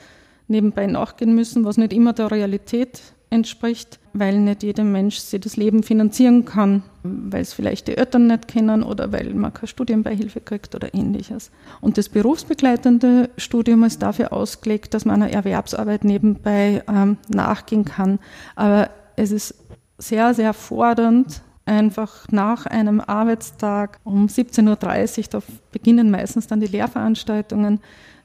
nebenbei 0.47 0.85
nachgehen 0.85 1.33
müssen, 1.33 1.65
was 1.65 1.77
nicht 1.77 1.93
immer 1.93 2.13
der 2.13 2.29
Realität 2.29 3.01
entspricht, 3.31 3.97
weil 4.13 4.37
nicht 4.37 4.61
jeder 4.61 4.83
Mensch 4.83 5.17
sich 5.17 5.41
das 5.41 5.57
Leben 5.57 5.81
finanzieren 5.81 6.45
kann, 6.45 6.83
weil 7.01 7.41
es 7.41 7.53
vielleicht 7.53 7.87
die 7.87 7.97
Eltern 7.97 8.27
nicht 8.27 8.47
kennen 8.47 8.83
oder 8.83 9.11
weil 9.11 9.33
man 9.33 9.51
keine 9.51 9.67
Studienbeihilfe 9.67 10.41
kriegt 10.41 10.75
oder 10.75 10.93
ähnliches. 10.93 11.49
Und 11.81 11.97
das 11.97 12.09
berufsbegleitende 12.09 13.31
Studium 13.35 13.83
ist 13.83 14.03
dafür 14.03 14.31
ausgelegt, 14.31 14.93
dass 14.93 15.05
man 15.05 15.23
einer 15.23 15.33
Erwerbsarbeit 15.33 16.03
nebenbei 16.03 16.83
ähm, 16.87 17.17
nachgehen 17.29 17.85
kann. 17.85 18.19
Aber 18.55 18.91
es 19.15 19.31
ist 19.31 19.55
sehr, 19.99 20.33
sehr 20.33 20.53
fordernd, 20.53 21.41
einfach 21.65 22.25
nach 22.31 22.65
einem 22.65 22.99
Arbeitstag 22.99 23.99
um 24.03 24.25
17.30 24.25 25.19
Uhr, 25.19 25.25
da 25.29 25.39
beginnen 25.71 26.09
meistens 26.09 26.47
dann 26.47 26.59
die 26.59 26.67
Lehrveranstaltungen, 26.67 27.79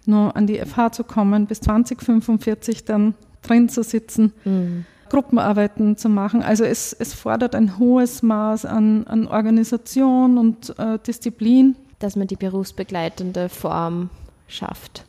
nur 0.06 0.34
an 0.34 0.46
die 0.46 0.58
FH 0.58 0.92
zu 0.92 1.04
kommen, 1.04 1.46
bis 1.46 1.60
2045 1.60 2.84
dann 2.84 3.14
drin 3.42 3.68
zu 3.68 3.82
sitzen, 3.82 4.32
mhm. 4.44 4.86
Gruppenarbeiten 5.10 5.96
zu 5.96 6.08
machen. 6.08 6.42
Also 6.42 6.64
es, 6.64 6.92
es 6.92 7.12
fordert 7.14 7.54
ein 7.54 7.78
hohes 7.78 8.22
Maß 8.22 8.64
an, 8.64 9.06
an 9.06 9.26
Organisation 9.26 10.38
und 10.38 10.78
äh, 10.78 10.98
Disziplin. 11.06 11.76
Dass 11.98 12.16
man 12.16 12.26
die 12.26 12.36
berufsbegleitende 12.36 13.48
Form 13.48 14.10
schafft. 14.48 15.04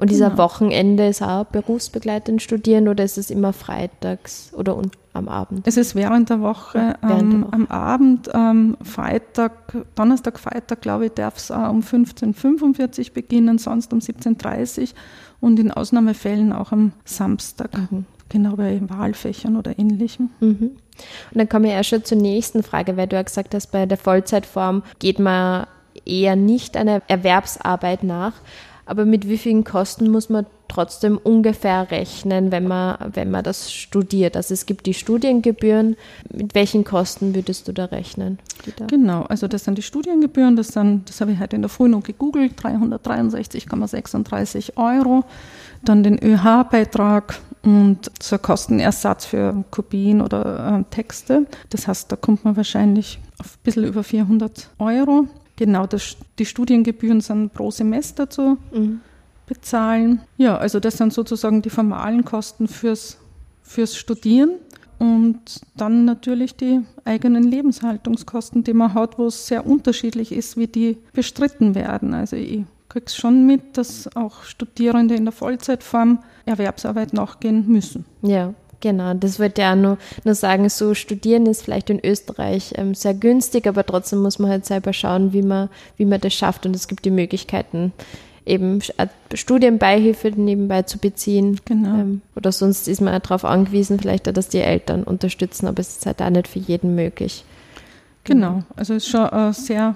Und 0.00 0.08
dieser 0.08 0.30
genau. 0.30 0.44
Wochenende 0.44 1.08
ist 1.08 1.22
auch 1.22 1.44
berufsbegleitend 1.44 2.40
studieren 2.40 2.88
oder 2.88 3.04
ist 3.04 3.18
es 3.18 3.30
immer 3.30 3.52
freitags 3.52 4.50
oder 4.56 4.74
un 4.74 4.90
am 5.12 5.28
Abend? 5.28 5.66
Es 5.66 5.76
ist 5.76 5.94
während 5.94 6.30
der 6.30 6.40
Woche, 6.40 6.96
während 7.02 7.22
ähm, 7.22 7.30
der 7.30 7.40
Woche. 7.42 7.52
am 7.52 7.66
Abend, 7.66 8.30
ähm, 8.32 8.76
Freitag, 8.82 9.74
Donnerstag, 9.96 10.38
Freitag, 10.38 10.80
glaube 10.80 11.06
ich, 11.06 11.12
darf 11.12 11.36
es 11.36 11.50
um 11.50 11.80
15.45 11.80 13.08
Uhr 13.08 13.14
beginnen, 13.14 13.58
sonst 13.58 13.92
um 13.92 13.98
17.30 13.98 14.80
Uhr 14.80 14.88
und 15.40 15.58
in 15.58 15.70
Ausnahmefällen 15.70 16.54
auch 16.54 16.72
am 16.72 16.92
Samstag. 17.04 17.76
Mhm. 17.90 18.06
Genau 18.30 18.56
bei 18.56 18.80
Wahlfächern 18.88 19.56
oder 19.56 19.78
ähnlichem. 19.78 20.30
Mhm. 20.40 20.70
Und 21.30 21.34
dann 21.34 21.48
komme 21.48 21.72
ich 21.72 21.78
auch 21.78 21.84
schon 21.84 22.04
zur 22.04 22.16
nächsten 22.16 22.62
Frage, 22.62 22.96
weil 22.96 23.06
du 23.06 23.16
ja 23.16 23.22
gesagt 23.22 23.54
hast, 23.54 23.66
bei 23.66 23.84
der 23.84 23.98
Vollzeitform 23.98 24.82
geht 24.98 25.18
man 25.18 25.66
eher 26.06 26.36
nicht 26.36 26.78
einer 26.78 27.02
Erwerbsarbeit 27.08 28.02
nach. 28.02 28.32
Aber 28.90 29.04
mit 29.04 29.28
wie 29.28 29.38
vielen 29.38 29.62
Kosten 29.62 30.10
muss 30.10 30.30
man 30.30 30.46
trotzdem 30.66 31.16
ungefähr 31.16 31.92
rechnen, 31.92 32.50
wenn 32.50 32.66
man, 32.66 32.96
wenn 33.12 33.30
man 33.30 33.44
das 33.44 33.72
studiert? 33.72 34.36
Also 34.36 34.52
es 34.52 34.66
gibt 34.66 34.86
die 34.86 34.94
Studiengebühren. 34.94 35.94
Mit 36.28 36.56
welchen 36.56 36.82
Kosten 36.82 37.36
würdest 37.36 37.68
du 37.68 37.72
da 37.72 37.84
rechnen? 37.84 38.40
Da 38.76 38.86
genau, 38.86 39.22
also 39.22 39.46
das 39.46 39.62
sind 39.62 39.78
die 39.78 39.82
Studiengebühren, 39.82 40.56
das, 40.56 40.68
sind, 40.68 41.08
das 41.08 41.20
habe 41.20 41.30
ich 41.30 41.38
heute 41.38 41.54
in 41.54 41.62
der 41.62 41.68
Früh 41.68 41.88
noch 41.88 42.02
gegoogelt, 42.02 42.60
363,36 42.60 44.76
Euro. 44.76 45.22
Dann 45.84 46.02
den 46.02 46.20
ÖH-Beitrag 46.20 47.38
und 47.62 48.10
ein 48.32 48.42
Kostenersatz 48.42 49.24
für 49.24 49.62
Kopien 49.70 50.20
oder 50.20 50.80
äh, 50.80 50.84
Texte. 50.92 51.46
Das 51.68 51.86
heißt, 51.86 52.10
da 52.10 52.16
kommt 52.16 52.44
man 52.44 52.56
wahrscheinlich 52.56 53.20
auf 53.38 53.54
ein 53.54 53.62
bisschen 53.62 53.84
über 53.84 54.02
400 54.02 54.68
Euro. 54.80 55.28
Genau, 55.60 55.86
das, 55.86 56.16
die 56.38 56.46
Studiengebühren 56.46 57.20
sind 57.20 57.52
pro 57.52 57.70
Semester 57.70 58.30
zu 58.30 58.56
mhm. 58.72 59.02
bezahlen. 59.46 60.22
Ja, 60.38 60.56
also 60.56 60.80
das 60.80 60.96
sind 60.96 61.12
sozusagen 61.12 61.60
die 61.60 61.68
formalen 61.68 62.24
Kosten 62.24 62.66
fürs, 62.66 63.18
fürs 63.62 63.94
Studieren. 63.94 64.52
Und 64.98 65.60
dann 65.76 66.06
natürlich 66.06 66.56
die 66.56 66.80
eigenen 67.04 67.42
Lebenshaltungskosten, 67.42 68.64
die 68.64 68.72
man 68.72 68.94
hat, 68.94 69.18
wo 69.18 69.26
es 69.26 69.48
sehr 69.48 69.66
unterschiedlich 69.66 70.32
ist, 70.32 70.56
wie 70.56 70.66
die 70.66 70.96
bestritten 71.12 71.74
werden. 71.74 72.14
Also 72.14 72.36
ich 72.36 72.64
kriege 72.88 73.04
es 73.04 73.14
schon 73.14 73.46
mit, 73.46 73.76
dass 73.76 74.08
auch 74.16 74.44
Studierende 74.44 75.14
in 75.14 75.26
der 75.26 75.32
Vollzeitform 75.32 76.20
Erwerbsarbeit 76.46 77.12
nachgehen 77.12 77.66
müssen. 77.68 78.06
Ja, 78.22 78.54
Genau, 78.80 79.12
das 79.14 79.38
wollte 79.38 79.60
ich 79.60 79.68
auch 79.68 79.76
nur, 79.76 79.98
nur 80.24 80.34
sagen, 80.34 80.68
so 80.68 80.94
studieren 80.94 81.46
ist 81.46 81.62
vielleicht 81.62 81.90
in 81.90 82.00
Österreich 82.02 82.72
ähm, 82.76 82.94
sehr 82.94 83.14
günstig, 83.14 83.66
aber 83.66 83.84
trotzdem 83.84 84.20
muss 84.22 84.38
man 84.38 84.50
halt 84.50 84.64
selber 84.64 84.92
schauen, 84.92 85.32
wie 85.32 85.42
man, 85.42 85.68
wie 85.96 86.06
man 86.06 86.20
das 86.20 86.32
schafft 86.32 86.64
und 86.64 86.74
es 86.74 86.88
gibt 86.88 87.04
die 87.04 87.10
Möglichkeiten, 87.10 87.92
eben 88.46 88.80
äh, 88.96 89.06
Studienbeihilfe 89.34 90.30
nebenbei 90.30 90.82
zu 90.82 90.98
beziehen. 90.98 91.60
Genau. 91.66 91.94
Ähm, 91.94 92.22
oder 92.34 92.52
sonst 92.52 92.88
ist 92.88 93.02
man 93.02 93.20
darauf 93.20 93.44
angewiesen, 93.44 93.98
vielleicht 93.98 94.28
auch, 94.28 94.32
dass 94.32 94.48
die 94.48 94.60
Eltern 94.60 95.04
unterstützen, 95.04 95.66
aber 95.66 95.80
es 95.80 95.98
ist 95.98 96.06
halt 96.06 96.22
auch 96.22 96.30
nicht 96.30 96.48
für 96.48 96.58
jeden 96.58 96.94
möglich. 96.94 97.44
Genau, 98.24 98.62
also 98.76 98.94
es 98.94 99.04
ist 99.04 99.10
schon 99.10 99.28
ein 99.28 99.52
sehr 99.52 99.94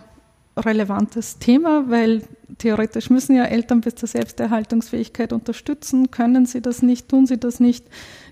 relevantes 0.57 1.39
Thema, 1.39 1.85
weil 1.89 2.23
theoretisch 2.59 3.11
müssen 3.11 3.35
ja 3.37 3.45
Eltern 3.45 3.81
bis 3.81 3.97
zur 3.97 4.09
Selbsterhaltungsfähigkeit 4.09 5.33
unterstützen. 5.33 6.11
Können 6.11 6.47
sie 6.47 6.61
das 6.61 6.83
nicht, 6.83 7.09
tun 7.09 7.27
sie 7.27 7.39
das 7.39 7.61
nicht, 7.61 7.85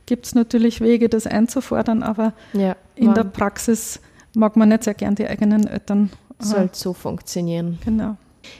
gibt 0.06 0.26
es 0.26 0.34
natürlich 0.34 0.80
Wege, 0.80 1.08
das 1.08 1.26
einzufordern, 1.26 2.02
aber 2.02 2.32
Ja, 2.52 2.76
in 2.94 3.14
der 3.14 3.24
Praxis 3.24 4.00
mag 4.34 4.56
man 4.56 4.68
nicht 4.68 4.84
sehr 4.84 4.94
gern 4.94 5.14
die 5.14 5.26
eigenen 5.26 5.66
Eltern. 5.66 6.10
äh, 6.40 6.44
soll 6.44 6.70
so 6.72 6.92
funktionieren. 6.92 7.78
Genau. 7.84 8.16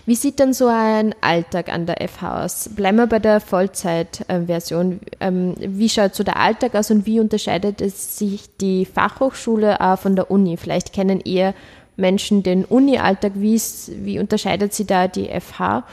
Wie 0.06 0.14
sieht 0.14 0.38
denn 0.38 0.52
so 0.52 0.68
ein 0.68 1.12
Alltag 1.22 1.68
an 1.68 1.86
der 1.86 1.96
FH 2.08 2.44
aus? 2.44 2.68
Bleiben 2.68 2.98
wir 2.98 3.08
bei 3.08 3.18
der 3.18 3.40
Vollzeit-Version. 3.40 5.00
Ähm, 5.20 5.54
wie 5.58 5.88
schaut 5.88 6.14
so 6.14 6.22
der 6.22 6.36
Alltag 6.36 6.74
aus 6.74 6.90
und 6.90 7.06
wie 7.06 7.18
unterscheidet 7.20 7.80
es 7.80 8.16
sich 8.16 8.56
die 8.58 8.84
Fachhochschule 8.84 9.80
auch 9.80 9.98
von 9.98 10.14
der 10.16 10.30
Uni? 10.30 10.56
Vielleicht 10.56 10.92
kennen 10.92 11.20
eher 11.20 11.54
Menschen 11.96 12.42
den 12.42 12.64
Uni-Alltag. 12.64 13.32
Wie, 13.36 13.54
ist- 13.54 13.90
wie 14.04 14.18
unterscheidet 14.18 14.72
sie 14.74 14.84
da 14.86 15.08
die 15.08 15.28
FH? 15.28 15.84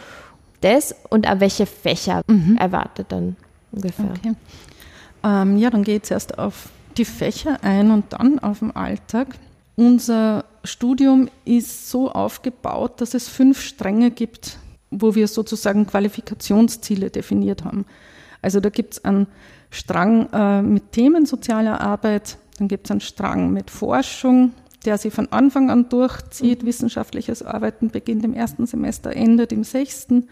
Das 0.61 0.93
und 1.09 1.27
auch 1.29 1.39
welche 1.39 1.65
Fächer 1.65 2.21
erwartet 2.57 3.07
dann 3.09 3.35
ungefähr? 3.71 4.11
Okay. 4.17 4.33
Ähm, 5.23 5.57
ja, 5.57 5.69
dann 5.69 5.83
geht 5.83 6.03
es 6.05 6.11
erst 6.11 6.37
auf 6.37 6.69
die 6.97 7.05
Fächer 7.05 7.59
ein 7.63 7.91
und 7.91 8.11
dann 8.13 8.39
auf 8.39 8.59
den 8.59 8.75
Alltag. 8.75 9.27
Unser 9.75 10.43
Studium 10.65 11.29
ist 11.45 11.89
so 11.89 12.11
aufgebaut, 12.11 12.99
dass 12.99 13.13
es 13.13 13.29
fünf 13.29 13.61
Stränge 13.61 14.11
gibt, 14.11 14.57
wo 14.91 15.15
wir 15.15 15.27
sozusagen 15.29 15.87
Qualifikationsziele 15.87 17.09
definiert 17.09 17.63
haben. 17.63 17.85
Also 18.41 18.59
da 18.59 18.69
gibt 18.69 18.93
es 18.95 19.05
einen 19.05 19.27
Strang 19.69 20.27
äh, 20.33 20.61
mit 20.61 20.91
Themen 20.91 21.25
sozialer 21.25 21.79
Arbeit, 21.79 22.37
dann 22.57 22.67
gibt 22.67 22.87
es 22.87 22.91
einen 22.91 23.01
Strang 23.01 23.53
mit 23.53 23.69
Forschung, 23.71 24.51
der 24.85 24.97
sich 24.97 25.13
von 25.13 25.31
Anfang 25.31 25.69
an 25.69 25.89
durchzieht. 25.89 26.65
Wissenschaftliches 26.65 27.43
Arbeiten 27.43 27.89
beginnt 27.89 28.23
im 28.23 28.33
ersten 28.33 28.65
Semester, 28.65 29.15
endet 29.15 29.51
im 29.51 29.63
sechsten. 29.63 30.29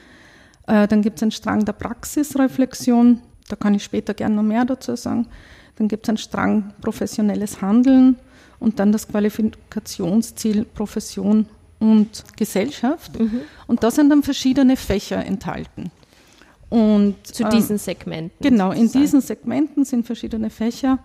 Äh, 0.67 0.87
dann 0.87 1.01
gibt 1.01 1.17
es 1.17 1.23
einen 1.23 1.31
Strang 1.31 1.65
der 1.65 1.73
Praxisreflexion, 1.73 3.21
da 3.47 3.55
kann 3.55 3.73
ich 3.73 3.83
später 3.83 4.13
gerne 4.13 4.35
noch 4.35 4.43
mehr 4.43 4.65
dazu 4.65 4.95
sagen. 4.95 5.27
Dann 5.77 5.87
gibt 5.87 6.05
es 6.05 6.09
einen 6.09 6.17
Strang 6.17 6.73
professionelles 6.81 7.61
Handeln 7.61 8.17
und 8.59 8.79
dann 8.79 8.91
das 8.91 9.07
Qualifikationsziel 9.07 10.65
Profession 10.65 11.47
und 11.79 12.23
Gesellschaft. 12.35 13.11
Und 13.67 13.83
da 13.83 13.91
sind 13.91 14.09
dann 14.09 14.23
verschiedene 14.23 14.75
Fächer 14.75 15.23
enthalten. 15.23 15.91
Und 16.69 17.15
Zu 17.25 17.43
ähm, 17.43 17.49
diesen 17.51 17.77
Segmenten. 17.77 18.37
Genau, 18.41 18.71
in 18.71 18.87
sozusagen. 18.87 19.01
diesen 19.01 19.21
Segmenten 19.21 19.85
sind 19.85 20.05
verschiedene 20.05 20.49
Fächer 20.49 20.99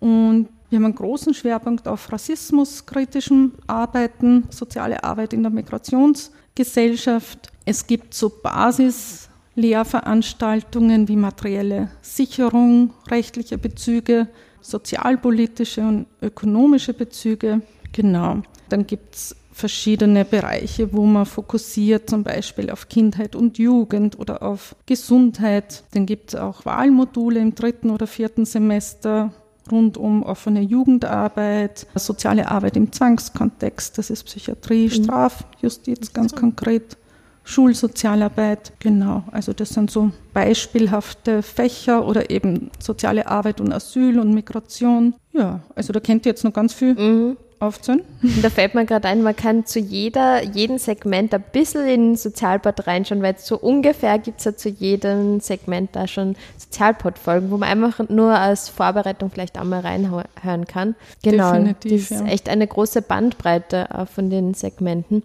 und 0.00 0.48
wir 0.68 0.78
haben 0.78 0.84
einen 0.84 0.96
großen 0.96 1.32
Schwerpunkt 1.34 1.86
auf 1.86 2.12
rassismuskritischem 2.12 3.52
Arbeiten, 3.66 4.48
soziale 4.50 5.04
Arbeit 5.04 5.32
in 5.32 5.42
der 5.42 5.52
Migrationsgesellschaft. 5.52 7.52
Es 7.64 7.86
gibt 7.86 8.14
so 8.14 8.32
Basislehrveranstaltungen 8.42 11.06
wie 11.06 11.14
materielle 11.16 11.92
Sicherung, 12.02 12.94
rechtliche 13.08 13.58
Bezüge, 13.58 14.26
sozialpolitische 14.60 15.82
und 15.82 16.06
ökonomische 16.20 16.94
Bezüge. 16.94 17.60
Genau. 17.92 18.42
Dann 18.68 18.88
gibt 18.88 19.14
es 19.14 19.36
verschiedene 19.52 20.24
Bereiche, 20.24 20.92
wo 20.92 21.06
man 21.06 21.26
fokussiert, 21.26 22.10
zum 22.10 22.24
Beispiel 22.24 22.70
auf 22.70 22.88
Kindheit 22.88 23.36
und 23.36 23.56
Jugend 23.56 24.18
oder 24.18 24.42
auf 24.42 24.74
Gesundheit. 24.84 25.84
Dann 25.92 26.06
gibt 26.06 26.34
es 26.34 26.40
auch 26.40 26.66
Wahlmodule 26.66 27.38
im 27.40 27.54
dritten 27.54 27.90
oder 27.90 28.08
vierten 28.08 28.44
Semester 28.44 29.32
rund 29.70 29.96
um 29.96 30.22
offene 30.22 30.60
Jugendarbeit, 30.60 31.86
soziale 31.94 32.50
Arbeit 32.50 32.76
im 32.76 32.92
Zwangskontext, 32.92 33.98
das 33.98 34.10
ist 34.10 34.24
Psychiatrie, 34.24 34.90
Strafjustiz 34.90 36.12
ganz 36.12 36.34
konkret, 36.34 36.96
Schulsozialarbeit, 37.44 38.72
genau. 38.80 39.22
Also 39.30 39.52
das 39.52 39.68
sind 39.68 39.88
so 39.90 40.10
beispielhafte 40.34 41.42
Fächer 41.42 42.06
oder 42.06 42.28
eben 42.28 42.70
soziale 42.80 43.28
Arbeit 43.28 43.60
und 43.60 43.72
Asyl 43.72 44.18
und 44.18 44.34
Migration. 44.34 45.14
Ja, 45.32 45.60
also 45.76 45.92
da 45.92 46.00
kennt 46.00 46.26
ihr 46.26 46.30
jetzt 46.30 46.42
noch 46.42 46.52
ganz 46.52 46.72
viel 46.72 46.94
Mhm. 46.94 47.36
Aufzählen. 47.58 48.02
Und 48.22 48.44
da 48.44 48.50
fällt 48.50 48.74
mir 48.74 48.84
gerade 48.84 49.08
ein, 49.08 49.22
man 49.22 49.34
kann 49.34 49.64
zu 49.66 49.78
jeder, 49.78 50.42
jedem 50.44 50.78
Segment 50.78 51.32
ein 51.32 51.44
bisschen 51.52 51.86
in 51.86 52.00
den 52.08 52.16
Sozialpod 52.16 52.86
reinschauen, 52.86 53.22
weil 53.22 53.36
so 53.38 53.58
ungefähr 53.58 54.18
gibt 54.18 54.38
es 54.38 54.44
ja 54.44 54.56
zu 54.56 54.68
jedem 54.68 55.40
Segment 55.40 55.90
da 55.92 56.06
schon 56.06 56.36
Sozialpod-Folgen, 56.58 57.50
wo 57.50 57.56
man 57.56 57.68
einfach 57.68 58.08
nur 58.08 58.32
als 58.32 58.68
Vorbereitung 58.68 59.30
vielleicht 59.30 59.58
einmal 59.58 59.80
reinhören 59.80 60.66
kann. 60.66 60.94
Genau, 61.22 61.52
Definitiv, 61.52 62.08
das 62.08 62.20
ist 62.20 62.26
echt 62.26 62.48
eine 62.48 62.66
große 62.66 63.02
Bandbreite 63.02 63.88
auch 63.94 64.08
von 64.08 64.30
den 64.30 64.54
Segmenten. 64.54 65.22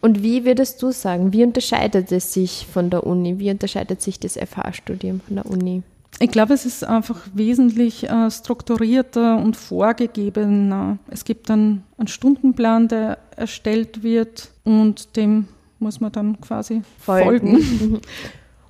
Und 0.00 0.22
wie 0.22 0.44
würdest 0.44 0.82
du 0.82 0.92
sagen, 0.92 1.32
wie 1.32 1.42
unterscheidet 1.42 2.12
es 2.12 2.32
sich 2.32 2.66
von 2.72 2.90
der 2.90 3.06
Uni? 3.06 3.38
Wie 3.38 3.50
unterscheidet 3.50 4.02
sich 4.02 4.20
das 4.20 4.34
FH-Studium 4.34 5.20
von 5.20 5.36
der 5.36 5.46
Uni? 5.46 5.82
Ich 6.18 6.30
glaube, 6.30 6.54
es 6.54 6.64
ist 6.64 6.82
einfach 6.82 7.20
wesentlich 7.34 8.08
äh, 8.08 8.30
strukturierter 8.30 9.36
und 9.38 9.56
vorgegebener. 9.56 10.98
Es 11.08 11.24
gibt 11.24 11.50
dann 11.50 11.82
einen 11.98 12.08
Stundenplan, 12.08 12.88
der 12.88 13.18
erstellt 13.36 14.02
wird 14.02 14.50
und 14.64 15.16
dem 15.16 15.48
muss 15.78 16.00
man 16.00 16.12
dann 16.12 16.40
quasi 16.40 16.82
folgen. 16.98 17.52
Mhm. 17.52 18.00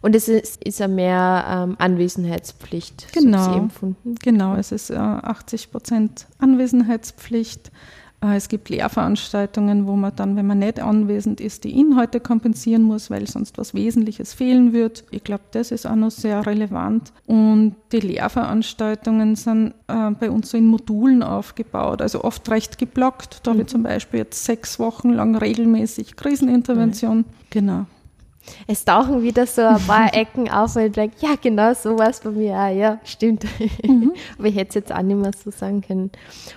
Und 0.03 0.15
es 0.15 0.29
ist, 0.29 0.63
ist 0.63 0.79
ja 0.79 0.87
mehr 0.87 1.45
ähm, 1.49 1.77
Anwesenheitspflicht, 1.81 3.13
Genau. 3.13 3.69
so. 3.81 3.95
Genau, 4.23 4.55
es 4.55 4.71
ist 4.71 4.91
äh, 4.91 4.95
80 4.95 5.73
Prozent 5.73 6.29
Anwesenheitspflicht. 6.39 7.73
Äh, 8.23 8.37
Es 8.37 8.49
gibt 8.49 8.69
Lehrveranstaltungen, 8.69 9.87
wo 9.87 9.97
man 9.97 10.15
dann, 10.17 10.37
wenn 10.37 10.47
man 10.47 10.59
nicht 10.59 10.81
anwesend 10.81 11.41
ist, 11.41 11.65
die 11.65 11.79
Inhalte 11.79 12.21
kompensieren 12.21 12.83
muss, 12.83 13.11
weil 13.11 13.27
sonst 13.27 13.59
was 13.59 13.75
Wesentliches 13.75 14.35
fehlen 14.35 14.73
wird. 14.73 15.05
Ich 15.11 15.25
glaube, 15.25 15.45
das 15.53 15.71
ist 15.71 15.87
auch 15.87 15.97
noch 15.97 16.11
sehr 16.11 16.47
relevant. 16.47 17.13
Und 17.27 17.77
die 17.93 18.01
Lehrveranstaltungen 18.01 19.37
sind 19.37 19.75
äh, 19.89 20.11
bei 20.11 20.31
uns 20.31 20.51
so 20.51 20.59
in 20.59 20.67
Modulen 20.67 21.23
aufgebaut, 21.23 22.03
also 22.03 22.25
oft 22.25 22.49
recht 22.51 22.79
geblockt. 22.79 23.41
Da 23.43 23.53
habe 23.53 23.63
ich 23.63 23.69
zum 23.69 23.83
Beispiel 23.83 24.21
jetzt 24.21 24.45
sechs 24.45 24.79
Wochen 24.79 25.11
lang 25.11 25.37
regelmäßig 25.37 26.17
Krisenintervention. 26.17 27.25
Genau. 27.51 27.87
Es 28.67 28.85
tauchen 28.85 29.23
wieder 29.23 29.47
so 29.47 29.63
ein 29.63 29.81
paar 29.81 30.15
Ecken 30.15 30.51
auf, 30.51 30.77
weil 30.77 30.89
ich 30.89 30.93
denke, 30.93 31.17
ja, 31.21 31.35
genau 31.41 31.75
so 31.75 31.99
war 31.99 32.11
es 32.11 32.21
bei 32.21 32.31
mir 32.31 32.55
auch. 32.55 32.77
Ja, 32.77 32.99
stimmt. 33.05 33.45
Aber 34.39 34.49
ich 34.49 34.55
hätte 34.55 34.69
es 34.71 34.75
jetzt 34.75 34.93
auch 34.93 35.03
nicht 35.03 35.17
mehr 35.17 35.33
so 35.33 35.51
sagen 35.51 35.83
können. 35.83 36.11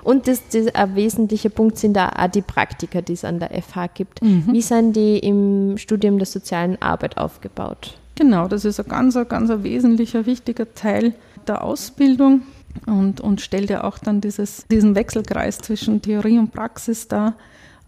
Und 0.04 0.28
das, 0.28 0.42
das 0.50 0.74
ein 0.74 0.96
wesentlicher 0.96 1.50
Punkt 1.50 1.78
sind 1.78 1.94
da 1.94 2.10
auch 2.10 2.28
die 2.28 2.42
Praktika, 2.42 3.02
die 3.02 3.14
es 3.14 3.26
an 3.26 3.40
der 3.40 3.50
FH 3.62 3.88
gibt. 3.94 4.22
Wie 4.22 4.62
sind 4.62 4.96
die 4.96 5.20
im 5.20 5.78
Studium 5.78 6.18
der 6.18 6.26
sozialen 6.26 6.82
Arbeit 6.82 7.18
aufgebaut? 7.18 7.98
Genau, 8.16 8.48
das 8.48 8.66
ist 8.66 8.80
ein 8.80 8.88
ganz, 8.88 9.18
ganz 9.30 9.50
ein 9.50 9.64
wesentlicher, 9.64 10.26
wichtiger 10.26 10.74
Teil 10.74 11.14
der 11.48 11.64
Ausbildung 11.64 12.42
und, 12.86 13.22
und 13.22 13.42
stellt 13.42 13.70
ja 13.70 13.84
auch 13.84 13.98
dann 13.98 14.22
dieses, 14.22 14.66
diesen 14.68 14.96
Wechselkreis 14.96 15.60
zwischen 15.60 16.02
Theorie 16.02 16.38
und 16.38 16.52
Praxis 16.52 17.08
dar. 17.08 17.36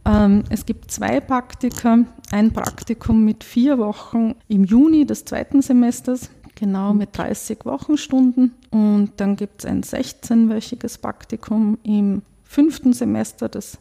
Ähm, 0.05 0.43
es 0.49 0.65
gibt 0.65 0.91
zwei 0.91 1.19
Praktika, 1.19 1.99
ein 2.31 2.51
Praktikum 2.51 3.23
mit 3.23 3.43
vier 3.43 3.77
Wochen 3.77 4.35
im 4.47 4.63
Juni 4.63 5.05
des 5.05 5.25
zweiten 5.25 5.61
Semesters, 5.61 6.29
genau 6.55 6.93
mit 6.93 7.17
30 7.17 7.65
Wochenstunden. 7.65 8.53
Und 8.71 9.11
dann 9.17 9.35
gibt 9.35 9.63
es 9.63 9.65
ein 9.65 9.83
16-wöchiges 9.83 10.99
Praktikum 10.99 11.77
im 11.83 12.23
fünften 12.43 12.93
Semester, 12.93 13.47
das 13.47 13.77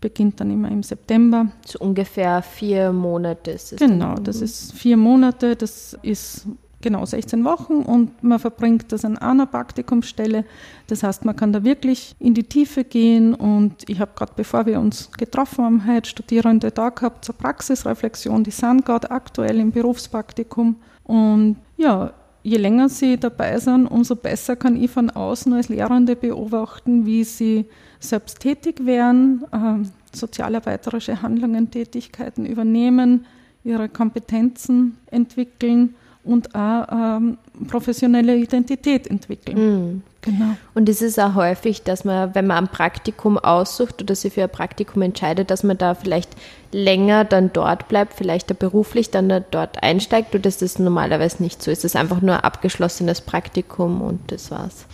beginnt 0.00 0.40
dann 0.40 0.50
immer 0.50 0.70
im 0.70 0.82
September. 0.82 1.46
So 1.64 1.78
ungefähr 1.78 2.42
vier 2.42 2.92
Monate 2.92 3.52
ist 3.52 3.72
es. 3.72 3.78
Genau, 3.78 4.16
das 4.16 4.42
ist 4.42 4.72
vier 4.74 4.96
Monate, 4.98 5.56
das 5.56 5.96
ist 6.02 6.46
genau 6.82 7.06
16 7.06 7.44
Wochen 7.44 7.76
und 7.76 8.22
man 8.22 8.38
verbringt 8.38 8.92
das 8.92 9.04
an 9.04 9.16
einer 9.16 9.46
Praktikumsstelle. 9.46 10.44
Das 10.88 11.02
heißt, 11.02 11.24
man 11.24 11.36
kann 11.36 11.52
da 11.52 11.64
wirklich 11.64 12.14
in 12.18 12.34
die 12.34 12.42
Tiefe 12.42 12.84
gehen 12.84 13.34
und 13.34 13.88
ich 13.88 14.00
habe 14.00 14.12
gerade, 14.14 14.32
bevor 14.36 14.66
wir 14.66 14.78
uns 14.80 15.10
getroffen 15.12 15.64
haben, 15.64 15.86
heute 15.86 16.10
Studierende 16.10 16.70
da 16.70 16.90
gehabt 16.90 17.24
zur 17.24 17.36
Praxisreflexion, 17.36 18.44
die 18.44 18.50
sind 18.50 18.84
gerade 18.84 19.10
aktuell 19.10 19.58
im 19.60 19.72
Berufspraktikum 19.72 20.76
und 21.04 21.56
ja, 21.76 22.12
je 22.42 22.56
länger 22.56 22.88
sie 22.88 23.18
dabei 23.18 23.58
sind, 23.58 23.86
umso 23.86 24.16
besser 24.16 24.56
kann 24.56 24.76
ich 24.76 24.90
von 24.90 25.10
außen 25.10 25.52
als 25.52 25.68
Lehrende 25.68 26.16
beobachten, 26.16 27.06
wie 27.06 27.24
sie 27.24 27.66
selbst 28.00 28.40
tätig 28.40 28.84
werden, 28.84 29.44
ähm, 29.52 29.90
sozialarbeiterische 30.12 31.22
Handlungen, 31.22 31.70
Tätigkeiten 31.70 32.44
übernehmen, 32.44 33.26
ihre 33.64 33.88
Kompetenzen 33.88 34.98
entwickeln 35.10 35.94
und 36.24 36.54
auch 36.54 36.86
ähm, 36.92 37.38
professionelle 37.68 38.36
Identität 38.36 39.06
entwickeln. 39.06 39.56
Mhm. 39.58 40.02
Genau. 40.22 40.56
Und 40.74 40.88
es 40.88 41.02
ist 41.02 41.18
auch 41.18 41.34
häufig, 41.34 41.82
dass 41.82 42.04
man, 42.04 42.32
wenn 42.36 42.46
man 42.46 42.58
ein 42.58 42.68
Praktikum 42.68 43.38
aussucht 43.38 44.00
oder 44.00 44.14
sich 44.14 44.32
für 44.32 44.44
ein 44.44 44.50
Praktikum 44.50 45.02
entscheidet, 45.02 45.50
dass 45.50 45.64
man 45.64 45.76
da 45.76 45.96
vielleicht 45.96 46.30
länger 46.70 47.24
dann 47.24 47.52
dort 47.52 47.88
bleibt, 47.88 48.14
vielleicht 48.14 48.48
da 48.48 48.54
beruflich 48.54 49.10
dann 49.10 49.44
dort 49.50 49.82
einsteigt 49.82 50.32
oder 50.32 50.48
ist 50.48 50.62
das 50.62 50.78
normalerweise 50.78 51.42
nicht 51.42 51.60
so? 51.60 51.72
Ist 51.72 51.82
das 51.82 51.96
einfach 51.96 52.22
nur 52.22 52.36
ein 52.36 52.44
abgeschlossenes 52.44 53.20
Praktikum 53.20 54.00
und 54.00 54.20
das 54.30 54.52
war's? 54.52 54.86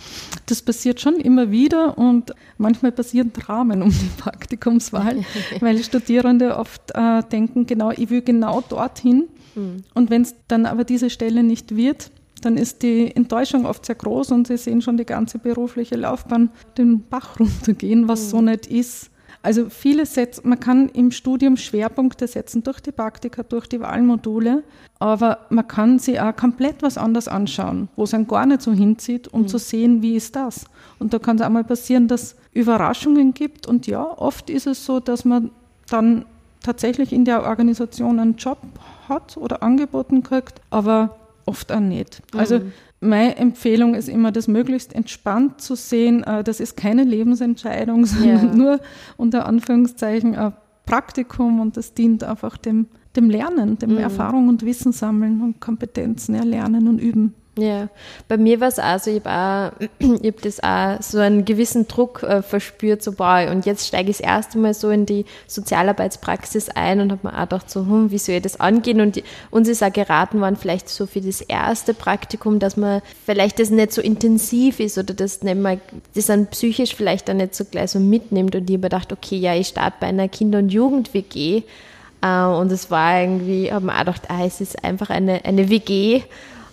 Das 0.47 0.63
passiert 0.63 0.99
schon 0.99 1.17
immer 1.17 1.51
wieder 1.51 1.95
und 1.99 2.33
manchmal 2.57 2.91
passieren 2.91 3.31
Dramen 3.31 3.83
um 3.83 3.91
die 3.91 4.09
Praktikumswahl, 4.17 5.23
weil 5.59 5.83
Studierende 5.83 6.57
oft 6.57 6.81
äh, 6.95 7.21
denken, 7.31 7.67
genau, 7.67 7.91
ich 7.91 8.09
will 8.09 8.23
genau 8.23 8.63
dorthin. 8.67 9.27
Mhm. 9.59 9.83
Und 9.93 10.09
wenn 10.09 10.23
es 10.23 10.35
dann 10.47 10.65
aber 10.65 10.83
diese 10.83 11.09
Stelle 11.09 11.43
nicht 11.43 11.75
wird, 11.75 12.11
dann 12.41 12.57
ist 12.57 12.83
die 12.83 13.15
Enttäuschung 13.15 13.65
oft 13.65 13.85
sehr 13.85 13.95
groß 13.95 14.31
und 14.31 14.47
sie 14.47 14.57
sehen 14.57 14.81
schon 14.81 14.97
die 14.97 15.05
ganze 15.05 15.39
berufliche 15.39 15.95
Laufbahn 15.95 16.49
den 16.77 17.03
Bach 17.09 17.39
runtergehen, 17.39 18.07
was 18.07 18.25
mhm. 18.25 18.29
so 18.29 18.41
nicht 18.41 18.67
ist. 18.67 19.11
Also 19.41 19.69
viele 19.69 20.05
setzen, 20.05 20.49
man 20.49 20.59
kann 20.59 20.89
im 20.89 21.11
Studium 21.11 21.55
Schwerpunkte 21.55 22.27
setzen 22.27 22.61
durch 22.63 22.81
die 22.81 22.91
Praktika, 22.91 23.43
durch 23.43 23.67
die 23.67 23.79
Wahlmodule, 23.79 24.63
aber 24.99 25.45
man 25.49 25.65
kann 25.65 25.97
sich 25.97 26.19
auch 26.19 26.35
komplett 26.35 26.81
was 26.81 26.97
anderes 26.97 27.29
anschauen, 27.29 27.87
wo 27.95 28.03
es 28.03 28.13
einen 28.13 28.27
gar 28.27 28.45
nicht 28.45 28.61
so 28.61 28.73
hinzieht, 28.73 29.29
um 29.29 29.43
mhm. 29.43 29.47
zu 29.47 29.57
sehen, 29.57 30.01
wie 30.01 30.15
ist 30.15 30.35
das. 30.35 30.65
Und 30.99 31.13
da 31.13 31.19
kann 31.19 31.37
es 31.37 31.41
auch 31.41 31.49
mal 31.49 31.63
passieren, 31.63 32.09
dass 32.09 32.35
Überraschungen 32.51 33.33
gibt 33.33 33.65
und 33.65 33.87
ja, 33.87 34.03
oft 34.03 34.49
ist 34.49 34.67
es 34.67 34.85
so, 34.85 34.99
dass 34.99 35.23
man 35.23 35.51
dann 35.89 36.25
tatsächlich 36.63 37.13
in 37.13 37.25
der 37.25 37.43
Organisation 37.43 38.19
einen 38.19 38.35
Job 38.35 38.57
hat 39.07 39.37
oder 39.37 39.63
angeboten 39.63 40.23
kriegt, 40.23 40.61
aber 40.69 41.17
oft 41.45 41.71
auch 41.71 41.79
nicht. 41.79 42.21
Also 42.35 42.59
mhm. 42.59 42.71
meine 42.99 43.35
Empfehlung 43.37 43.95
ist 43.95 44.07
immer, 44.09 44.31
das 44.31 44.47
möglichst 44.47 44.93
entspannt 44.93 45.61
zu 45.61 45.75
sehen. 45.75 46.23
Äh, 46.23 46.43
das 46.43 46.59
ist 46.59 46.77
keine 46.77 47.03
Lebensentscheidung, 47.03 48.05
sondern 48.05 48.47
ja. 48.47 48.55
nur 48.55 48.79
unter 49.17 49.45
Anführungszeichen 49.45 50.35
ein 50.35 50.53
Praktikum 50.85 51.59
und 51.59 51.77
das 51.77 51.93
dient 51.93 52.23
einfach 52.23 52.57
dem, 52.57 52.87
dem 53.15 53.29
Lernen, 53.29 53.77
dem 53.77 53.91
mhm. 53.91 53.97
Erfahrung 53.97 54.47
und 54.47 54.65
Wissen 54.65 54.91
sammeln 54.91 55.41
und 55.41 55.59
Kompetenzen 55.59 56.35
erlernen 56.35 56.87
und 56.87 56.99
üben. 56.99 57.33
Ja, 57.59 57.89
bei 58.27 58.37
mir 58.37 58.61
war 58.61 58.69
es 58.69 58.79
auch 58.79 58.99
so, 58.99 59.11
ich 59.11 59.23
habe 59.25 59.89
hab 60.01 60.41
das 60.41 60.63
auch 60.63 61.01
so 61.01 61.19
einen 61.19 61.43
gewissen 61.43 61.87
Druck 61.87 62.23
äh, 62.23 62.41
verspürt, 62.41 63.03
so 63.03 63.11
boah, 63.11 63.47
und 63.51 63.65
jetzt 63.65 63.87
steige 63.87 64.11
ich 64.11 64.17
das 64.17 64.25
erste 64.25 64.57
Mal 64.57 64.73
so 64.73 64.89
in 64.89 65.05
die 65.05 65.25
Sozialarbeitspraxis 65.47 66.69
ein 66.69 67.01
und 67.01 67.11
habe 67.11 67.27
mir 67.27 67.33
auch 67.33 67.41
gedacht, 67.41 67.69
so, 67.69 67.81
hm, 67.81 68.11
wie 68.11 68.17
soll 68.17 68.35
ich 68.35 68.43
das 68.43 68.59
angehen? 68.59 69.01
Und 69.01 69.17
die, 69.17 69.23
uns 69.51 69.67
ist 69.67 69.83
auch 69.83 69.91
geraten 69.91 70.39
worden, 70.39 70.55
vielleicht 70.55 70.87
so 70.89 71.05
für 71.05 71.21
das 71.21 71.41
erste 71.41 71.93
Praktikum, 71.93 72.59
dass 72.59 72.77
man 72.77 73.01
vielleicht 73.25 73.59
das 73.59 73.69
nicht 73.69 73.91
so 73.91 74.01
intensiv 74.01 74.79
ist 74.79 74.97
oder 74.97 75.13
das 75.13 75.43
nicht 75.43 75.59
mal, 75.59 75.79
das 76.15 76.27
dann 76.27 76.47
psychisch 76.47 76.95
vielleicht 76.95 77.27
dann 77.27 77.37
nicht 77.37 77.55
so 77.55 77.65
gleich 77.65 77.91
so 77.91 77.99
mitnimmt. 77.99 78.55
Und 78.55 78.69
ich 78.69 78.75
habe 78.75 78.83
gedacht, 78.83 79.11
okay, 79.11 79.37
ja, 79.37 79.53
ich 79.53 79.67
starte 79.67 79.97
bei 79.99 80.07
einer 80.07 80.29
Kinder- 80.29 80.59
und 80.59 80.69
Jugend-WG. 80.69 81.63
Äh, 82.21 82.43
und 82.43 82.71
es 82.71 82.91
war 82.91 83.21
irgendwie, 83.21 83.71
habe 83.71 83.85
mir 83.85 83.95
auch 83.95 83.99
gedacht, 83.99 84.23
ah, 84.29 84.45
es 84.45 84.61
ist 84.61 84.83
einfach 84.83 85.09
eine, 85.09 85.45
eine 85.45 85.69
WG 85.69 86.23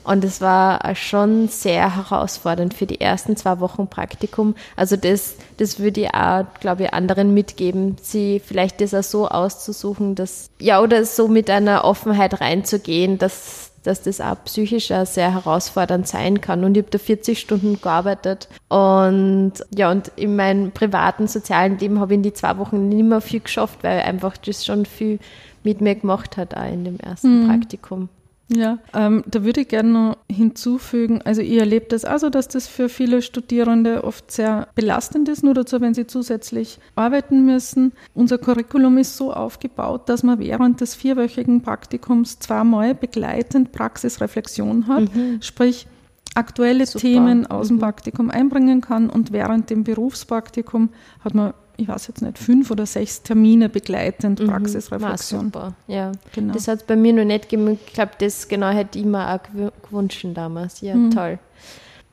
und 0.06 0.22
es 0.24 0.40
war 0.40 0.94
schon 0.94 1.48
sehr 1.48 1.96
herausfordernd 1.96 2.74
für 2.74 2.86
die 2.86 3.00
ersten 3.00 3.36
zwei 3.36 3.58
Wochen 3.58 3.88
Praktikum. 3.88 4.54
Also 4.76 4.96
das, 4.96 5.34
das 5.56 5.80
würde 5.80 6.02
ich 6.02 6.14
auch, 6.14 6.44
glaube 6.60 6.84
ich, 6.84 6.94
anderen 6.94 7.34
mitgeben, 7.34 7.96
sie 8.00 8.40
vielleicht 8.44 8.80
das 8.80 8.94
auch 8.94 9.02
so 9.02 9.28
auszusuchen, 9.28 10.14
dass, 10.14 10.48
ja, 10.60 10.80
oder 10.80 11.04
so 11.04 11.26
mit 11.26 11.50
einer 11.50 11.84
Offenheit 11.84 12.40
reinzugehen, 12.40 13.18
dass, 13.18 13.72
dass 13.82 14.02
das 14.02 14.20
auch 14.20 14.36
psychisch 14.44 14.92
auch 14.92 15.06
sehr 15.06 15.34
herausfordernd 15.34 16.06
sein 16.06 16.40
kann. 16.40 16.62
Und 16.62 16.76
ich 16.76 16.84
habe 16.84 16.90
da 16.92 16.98
40 16.98 17.40
Stunden 17.40 17.80
gearbeitet. 17.80 18.48
Und 18.68 19.54
ja, 19.74 19.90
und 19.90 20.12
in 20.14 20.36
meinem 20.36 20.70
privaten, 20.70 21.26
sozialen 21.26 21.78
Leben 21.78 21.98
habe 21.98 22.12
ich 22.12 22.18
in 22.18 22.22
die 22.22 22.32
zwei 22.32 22.58
Wochen 22.58 22.88
nicht 22.88 23.02
mehr 23.02 23.20
viel 23.20 23.40
geschafft, 23.40 23.82
weil 23.82 24.02
einfach 24.02 24.36
das 24.36 24.64
schon 24.64 24.86
viel 24.86 25.18
mit 25.64 25.80
mir 25.80 25.96
gemacht 25.96 26.36
hat, 26.36 26.56
auch 26.56 26.72
in 26.72 26.84
dem 26.84 27.00
ersten 27.00 27.42
mhm. 27.42 27.48
Praktikum. 27.48 28.08
Ja, 28.48 28.78
ähm, 28.94 29.24
da 29.26 29.42
würde 29.42 29.62
ich 29.62 29.68
gerne 29.68 29.88
noch 29.88 30.16
hinzufügen, 30.30 31.20
also 31.22 31.42
ihr 31.42 31.60
erlebt 31.60 31.92
das 31.92 32.04
also, 32.04 32.30
dass 32.30 32.46
das 32.46 32.68
für 32.68 32.88
viele 32.88 33.20
Studierende 33.20 34.04
oft 34.04 34.30
sehr 34.30 34.68
belastend 34.76 35.28
ist, 35.28 35.42
nur 35.42 35.54
dazu, 35.54 35.80
wenn 35.80 35.94
sie 35.94 36.06
zusätzlich 36.06 36.78
arbeiten 36.94 37.44
müssen. 37.44 37.92
Unser 38.14 38.38
Curriculum 38.38 38.98
ist 38.98 39.16
so 39.16 39.32
aufgebaut, 39.32 40.08
dass 40.08 40.22
man 40.22 40.38
während 40.38 40.80
des 40.80 40.94
vierwöchigen 40.94 41.62
Praktikums 41.62 42.38
zweimal 42.38 42.94
begleitend 42.94 43.72
Praxisreflexion 43.72 44.86
hat, 44.86 45.14
mhm. 45.14 45.42
sprich 45.42 45.88
aktuelle 46.36 46.86
Super. 46.86 47.00
Themen 47.00 47.46
aus 47.46 47.68
dem 47.68 47.76
mhm. 47.76 47.80
Praktikum 47.80 48.30
einbringen 48.30 48.80
kann 48.80 49.10
und 49.10 49.32
während 49.32 49.70
dem 49.70 49.82
Berufspraktikum 49.82 50.90
hat 51.24 51.34
man 51.34 51.52
ich 51.76 51.88
weiß 51.88 52.08
jetzt 52.08 52.22
nicht, 52.22 52.38
fünf 52.38 52.70
oder 52.70 52.86
sechs 52.86 53.22
Termine 53.22 53.68
begleitend 53.68 54.40
mhm. 54.40 54.46
Praxisreflexion. 54.46 55.46
super, 55.46 55.74
ja. 55.86 56.12
Genau. 56.34 56.54
Das 56.54 56.68
hat 56.68 56.80
es 56.80 56.84
bei 56.84 56.96
mir 56.96 57.12
noch 57.12 57.24
nicht 57.24 57.48
gegeben. 57.48 57.78
Ich 57.86 57.92
glaube, 57.92 58.12
das 58.18 58.48
genau 58.48 58.68
hätte 58.70 58.98
ich 58.98 59.04
mir 59.04 59.34
auch 59.34 59.40
gewünscht 59.88 60.26
damals. 60.34 60.80
Ja, 60.80 60.94
mhm. 60.94 61.10
toll. 61.10 61.38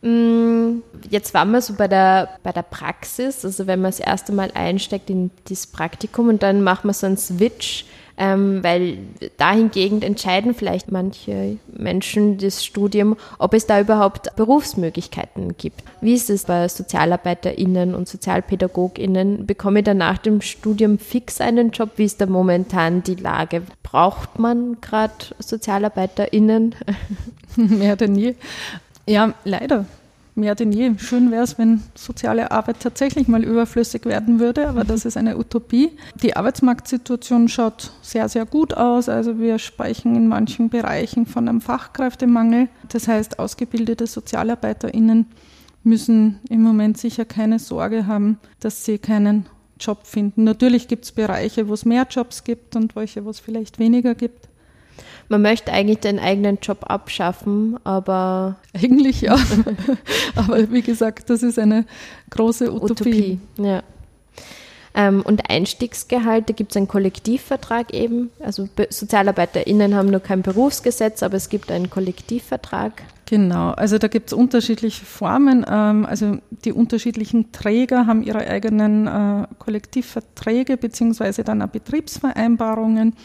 Mm, 0.02 0.82
jetzt 1.10 1.34
waren 1.34 1.52
wir 1.52 1.62
so 1.62 1.76
bei 1.76 1.88
der, 1.88 2.30
bei 2.44 2.52
der 2.52 2.64
Praxis, 2.64 3.46
also 3.46 3.68
wenn 3.68 3.82
man 3.82 3.92
das 3.92 4.02
erste 4.02 4.34
Mal 4.34 4.52
einsteigt 4.54 5.10
in 5.10 5.32
das 5.48 5.66
Praktikum 5.66 6.28
und 6.28 6.44
dann 6.44 6.62
macht 6.62 6.84
man 6.84 6.94
so 6.94 7.08
einen 7.08 7.18
Switch 7.18 7.86
ähm, 8.18 8.64
weil 8.64 8.98
dahingegen 9.38 10.02
entscheiden 10.02 10.54
vielleicht 10.54 10.92
manche 10.92 11.58
Menschen 11.68 12.38
das 12.38 12.64
Studium, 12.64 13.18
ob 13.40 13.54
es 13.54 13.66
da 13.66 13.80
überhaupt 13.80 14.36
Berufsmöglichkeiten 14.36 15.58
gibt. 15.58 15.84
Wie 16.02 16.14
ist 16.14 16.30
es 16.30 16.46
bei 16.46 16.68
SozialarbeiterInnen 16.68 17.96
und 17.96 18.08
SozialpädagogInnen? 18.08 19.46
Bekomme 19.48 19.80
ich 19.80 19.86
da 19.86 19.94
nach 19.94 20.20
dem 20.20 20.42
Studium 20.42 21.00
fix 21.00 21.42
einen 21.42 21.72
Job? 21.72 21.92
Wie 21.96 22.06
ist 22.06 22.22
da 22.22 22.28
momentan 22.28 23.02
die 23.04 23.16
Lage? 23.16 23.64
Braucht 23.82 24.38
man 24.38 24.78
gerade 24.82 25.14
SozialarbeiterInnen? 25.40 26.76
Mehr 27.56 27.96
denn 27.96 28.16
je. 28.16 28.36
Ja, 29.08 29.34
leider 29.44 29.86
mehr 30.36 30.56
denn 30.56 30.72
je. 30.72 30.94
Schön 30.98 31.32
wäre 31.32 31.44
es, 31.44 31.58
wenn 31.58 31.82
soziale 31.96 32.52
Arbeit 32.52 32.80
tatsächlich 32.80 33.28
mal 33.28 33.44
überflüssig 33.44 34.06
werden 34.06 34.40
würde, 34.40 34.68
aber 34.68 34.84
das 34.84 35.06
ist 35.06 35.18
eine 35.18 35.38
Utopie. 35.38 35.92
Die 36.22 36.36
Arbeitsmarktsituation 36.36 37.48
schaut 37.48 37.92
sehr, 38.02 38.30
sehr 38.30 38.46
gut 38.46 38.74
aus. 38.74 39.10
Also 39.10 39.40
wir 39.40 39.60
sprechen 39.60 40.16
in 40.16 40.28
manchen 40.28 40.70
Bereichen 40.70 41.26
von 41.26 41.48
einem 41.48 41.62
Fachkräftemangel. 41.62 42.70
Das 42.90 43.08
heißt, 43.08 43.40
ausgebildete 43.40 44.08
SozialarbeiterInnen 44.08 45.28
müssen 45.84 46.40
im 46.50 46.62
Moment 46.62 46.98
sicher 46.98 47.26
keine 47.26 47.60
Sorge 47.60 48.08
haben, 48.08 48.40
dass 48.60 48.86
sie 48.86 48.98
keinen 48.98 49.46
Job 49.80 50.06
finden. 50.06 50.46
Natürlich 50.46 50.88
gibt 50.88 51.06
es 51.06 51.12
Bereiche, 51.12 51.68
wo 51.68 51.74
es 51.74 51.84
mehr 51.84 52.08
Jobs 52.10 52.44
gibt 52.44 52.76
und 52.76 52.96
welche, 52.96 53.26
wo 53.26 53.30
es 53.30 53.40
vielleicht 53.40 53.80
weniger 53.80 54.16
gibt 54.16 54.48
man 55.34 55.42
möchte 55.42 55.74
eigentlich 55.74 55.98
den 55.98 56.20
eigenen 56.20 56.60
Job 56.62 56.84
abschaffen, 56.84 57.78
aber. 57.84 58.58
Eigentlich 58.74 59.22
ja. 59.22 59.36
aber 60.36 60.72
wie 60.72 60.84
gesagt, 60.84 61.32
das 61.32 61.42
ist 61.42 61.58
eine 61.58 61.86
große 62.30 62.72
Utopie. 62.72 63.40
Utopie 63.40 63.40
ja. 63.58 63.82
Ähm, 64.94 65.24
und 65.24 65.50
Einstiegsgehalt, 65.50 66.50
da 66.50 66.54
gibt 66.54 66.70
es 66.70 66.78
einen 66.78 66.88
Kollektivvertrag 66.88 67.96
eben. 67.96 68.30
Also 68.42 68.70
SozialarbeiterInnen 68.90 69.96
haben 69.96 70.12
nur 70.12 70.20
kein 70.20 70.44
Berufsgesetz, 70.44 71.24
aber 71.24 71.38
es 71.38 71.50
gibt 71.50 71.72
einen 71.72 71.90
Kollektivvertrag. 71.90 73.02
Genau, 73.26 73.72
also 73.72 73.98
da 73.98 74.08
gibt 74.08 74.28
es 74.28 74.34
unterschiedliche 74.34 75.04
Formen. 75.04 75.66
Ähm, 75.68 76.06
also 76.06 76.38
die 76.64 76.74
unterschiedlichen 76.74 77.52
Träger 77.52 78.06
haben 78.06 78.22
ihre 78.22 78.46
eigenen 78.48 79.08
äh, 79.08 79.48
Kollektivverträge 79.58 80.78
beziehungsweise 80.78 81.44
dann 81.44 81.64
auch 81.64 81.70
Betriebsvereinbarungen. 81.70 83.16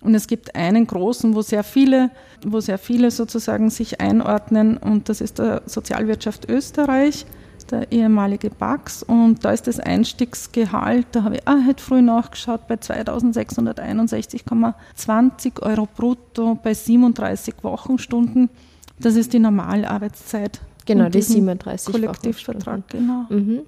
Und 0.00 0.14
es 0.14 0.26
gibt 0.26 0.54
einen 0.54 0.86
großen, 0.86 1.34
wo 1.34 1.42
sehr 1.42 1.64
viele, 1.64 2.10
wo 2.46 2.60
sehr 2.60 2.78
viele 2.78 3.10
sozusagen 3.10 3.70
sich 3.70 4.00
einordnen, 4.00 4.76
und 4.76 5.08
das 5.08 5.20
ist 5.20 5.38
der 5.38 5.62
Sozialwirtschaft 5.66 6.48
Österreich, 6.48 7.26
der 7.70 7.90
ehemalige 7.90 8.50
BAX. 8.50 9.02
Und 9.02 9.44
da 9.44 9.50
ist 9.50 9.66
das 9.66 9.80
Einstiegsgehalt, 9.80 11.06
da 11.12 11.24
habe 11.24 11.36
ich 11.36 11.48
auch 11.48 11.66
heute 11.66 11.82
früh 11.82 12.02
nachgeschaut, 12.02 12.68
bei 12.68 12.74
2661,20 12.76 15.62
Euro 15.62 15.88
brutto 15.94 16.58
bei 16.62 16.74
37 16.74 17.54
Wochenstunden. 17.62 18.50
Das 18.98 19.16
ist 19.16 19.32
die 19.32 19.38
Normalarbeitszeit. 19.38 20.60
Genau, 20.86 21.08
die 21.08 21.22
37 21.22 21.92
Kollektivvertrag, 21.92 22.88
genau. 22.88 23.26
Mhm. 23.28 23.60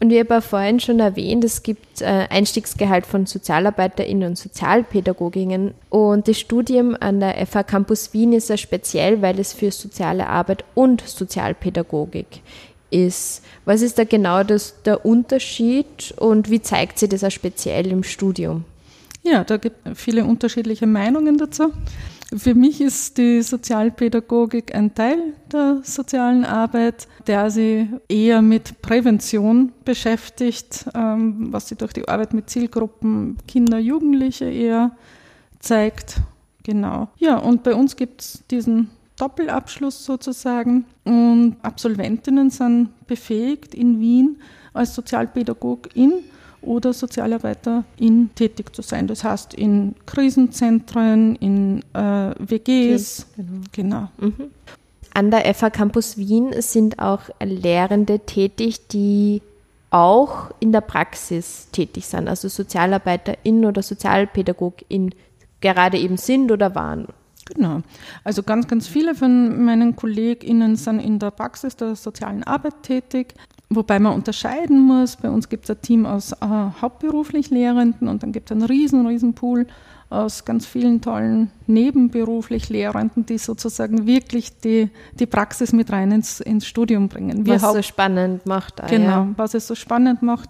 Und 0.00 0.10
wie 0.10 0.20
aber 0.20 0.42
vorhin 0.42 0.78
schon 0.78 1.00
erwähnt, 1.00 1.42
es 1.42 1.64
gibt 1.64 2.02
äh, 2.02 2.26
Einstiegsgehalt 2.30 3.04
von 3.04 3.26
SozialarbeiterInnen 3.26 4.28
und 4.28 4.38
Sozialpädagoginnen. 4.38 5.74
Und 5.90 6.28
das 6.28 6.38
Studium 6.38 6.96
an 6.98 7.18
der 7.18 7.44
FH 7.44 7.64
Campus 7.64 8.12
Wien 8.12 8.32
ist 8.32 8.48
ja 8.48 8.56
speziell, 8.56 9.22
weil 9.22 9.40
es 9.40 9.52
für 9.52 9.72
soziale 9.72 10.28
Arbeit 10.28 10.64
und 10.76 11.00
Sozialpädagogik 11.00 12.42
ist. 12.90 13.42
Was 13.64 13.82
ist 13.82 13.98
da 13.98 14.04
genau 14.04 14.44
das, 14.44 14.82
der 14.84 15.04
Unterschied 15.04 16.14
und 16.16 16.48
wie 16.48 16.62
zeigt 16.62 16.98
sich 16.98 17.08
das 17.08 17.24
auch 17.24 17.30
speziell 17.30 17.88
im 17.88 18.04
Studium? 18.04 18.64
Ja, 19.24 19.44
da 19.44 19.56
gibt 19.56 19.84
es 19.84 20.00
viele 20.00 20.24
unterschiedliche 20.24 20.86
Meinungen 20.86 21.38
dazu. 21.38 21.72
Für 22.36 22.54
mich 22.54 22.82
ist 22.82 23.16
die 23.16 23.40
Sozialpädagogik 23.40 24.74
ein 24.74 24.94
Teil 24.94 25.32
der 25.50 25.80
sozialen 25.82 26.44
Arbeit, 26.44 27.08
der 27.26 27.50
sich 27.50 27.86
eher 28.06 28.42
mit 28.42 28.82
Prävention 28.82 29.72
beschäftigt, 29.84 30.84
ähm, 30.94 31.50
was 31.50 31.68
sich 31.68 31.78
durch 31.78 31.94
die 31.94 32.06
Arbeit 32.06 32.34
mit 32.34 32.50
Zielgruppen 32.50 33.38
Kinder, 33.46 33.78
Jugendliche 33.78 34.44
eher 34.44 34.90
zeigt. 35.58 36.16
Genau. 36.64 37.08
Ja, 37.16 37.38
und 37.38 37.62
bei 37.62 37.74
uns 37.74 37.96
gibt 37.96 38.20
es 38.20 38.44
diesen 38.50 38.90
Doppelabschluss 39.16 40.04
sozusagen 40.04 40.84
und 41.04 41.56
Absolventinnen 41.62 42.50
sind 42.50 42.90
befähigt 43.06 43.74
in 43.74 44.00
Wien 44.00 44.36
als 44.74 44.94
Sozialpädagogin 44.94 46.12
oder 46.62 46.92
Sozialarbeiterin 46.92 48.30
tätig 48.34 48.74
zu 48.74 48.82
sein. 48.82 49.06
Das 49.06 49.24
heißt 49.24 49.54
in 49.54 49.94
Krisenzentren, 50.06 51.36
in 51.36 51.82
äh, 51.94 52.34
WGs. 52.38 53.26
Okay, 53.32 53.46
genau. 53.72 54.08
genau. 54.20 54.28
Mhm. 54.28 54.50
An 55.14 55.30
der 55.30 55.52
FH 55.52 55.70
Campus 55.70 56.16
Wien 56.16 56.54
sind 56.60 56.98
auch 56.98 57.22
Lehrende 57.40 58.20
tätig, 58.20 58.88
die 58.88 59.42
auch 59.90 60.50
in 60.60 60.72
der 60.72 60.82
Praxis 60.82 61.68
tätig 61.72 62.06
sind, 62.06 62.28
also 62.28 62.48
SozialarbeiterInnen 62.48 63.64
oder 63.64 63.82
SozialpädagogInnen 63.82 65.14
gerade 65.60 65.98
eben 65.98 66.18
sind 66.18 66.52
oder 66.52 66.74
waren. 66.74 67.08
Genau. 67.46 67.80
Also 68.24 68.42
ganz, 68.42 68.68
ganz 68.68 68.86
viele 68.86 69.14
von 69.14 69.64
meinen 69.64 69.96
KollegInnen 69.96 70.76
sind 70.76 71.00
in 71.00 71.18
der 71.18 71.30
Praxis 71.30 71.76
der 71.76 71.96
sozialen 71.96 72.44
Arbeit 72.44 72.82
tätig. 72.82 73.34
Wobei 73.70 73.98
man 73.98 74.14
unterscheiden 74.14 74.80
muss, 74.80 75.16
bei 75.16 75.28
uns 75.28 75.50
gibt 75.50 75.64
es 75.64 75.76
ein 75.76 75.82
Team 75.82 76.06
aus 76.06 76.32
äh, 76.32 76.36
hauptberuflich 76.80 77.50
Lehrenden 77.50 78.08
und 78.08 78.22
dann 78.22 78.32
gibt 78.32 78.50
es 78.50 78.56
einen 78.56 78.64
riesen, 78.64 79.06
riesen 79.06 79.34
Pool 79.34 79.66
aus 80.10 80.46
ganz 80.46 80.64
vielen 80.64 81.02
tollen 81.02 81.50
nebenberuflich 81.66 82.70
Lehrenden, 82.70 83.26
die 83.26 83.36
sozusagen 83.36 84.06
wirklich 84.06 84.58
die, 84.58 84.88
die 85.18 85.26
Praxis 85.26 85.74
mit 85.74 85.92
rein 85.92 86.12
ins, 86.12 86.40
ins 86.40 86.66
Studium 86.66 87.08
bringen. 87.08 87.44
Wir 87.44 87.54
was 87.54 87.62
es 87.62 87.72
so 87.72 87.82
spannend 87.82 88.46
macht. 88.46 88.82
Ah, 88.82 88.86
genau, 88.86 89.06
ja. 89.06 89.28
was 89.36 89.52
es 89.52 89.66
so 89.66 89.74
spannend 89.74 90.22
macht. 90.22 90.48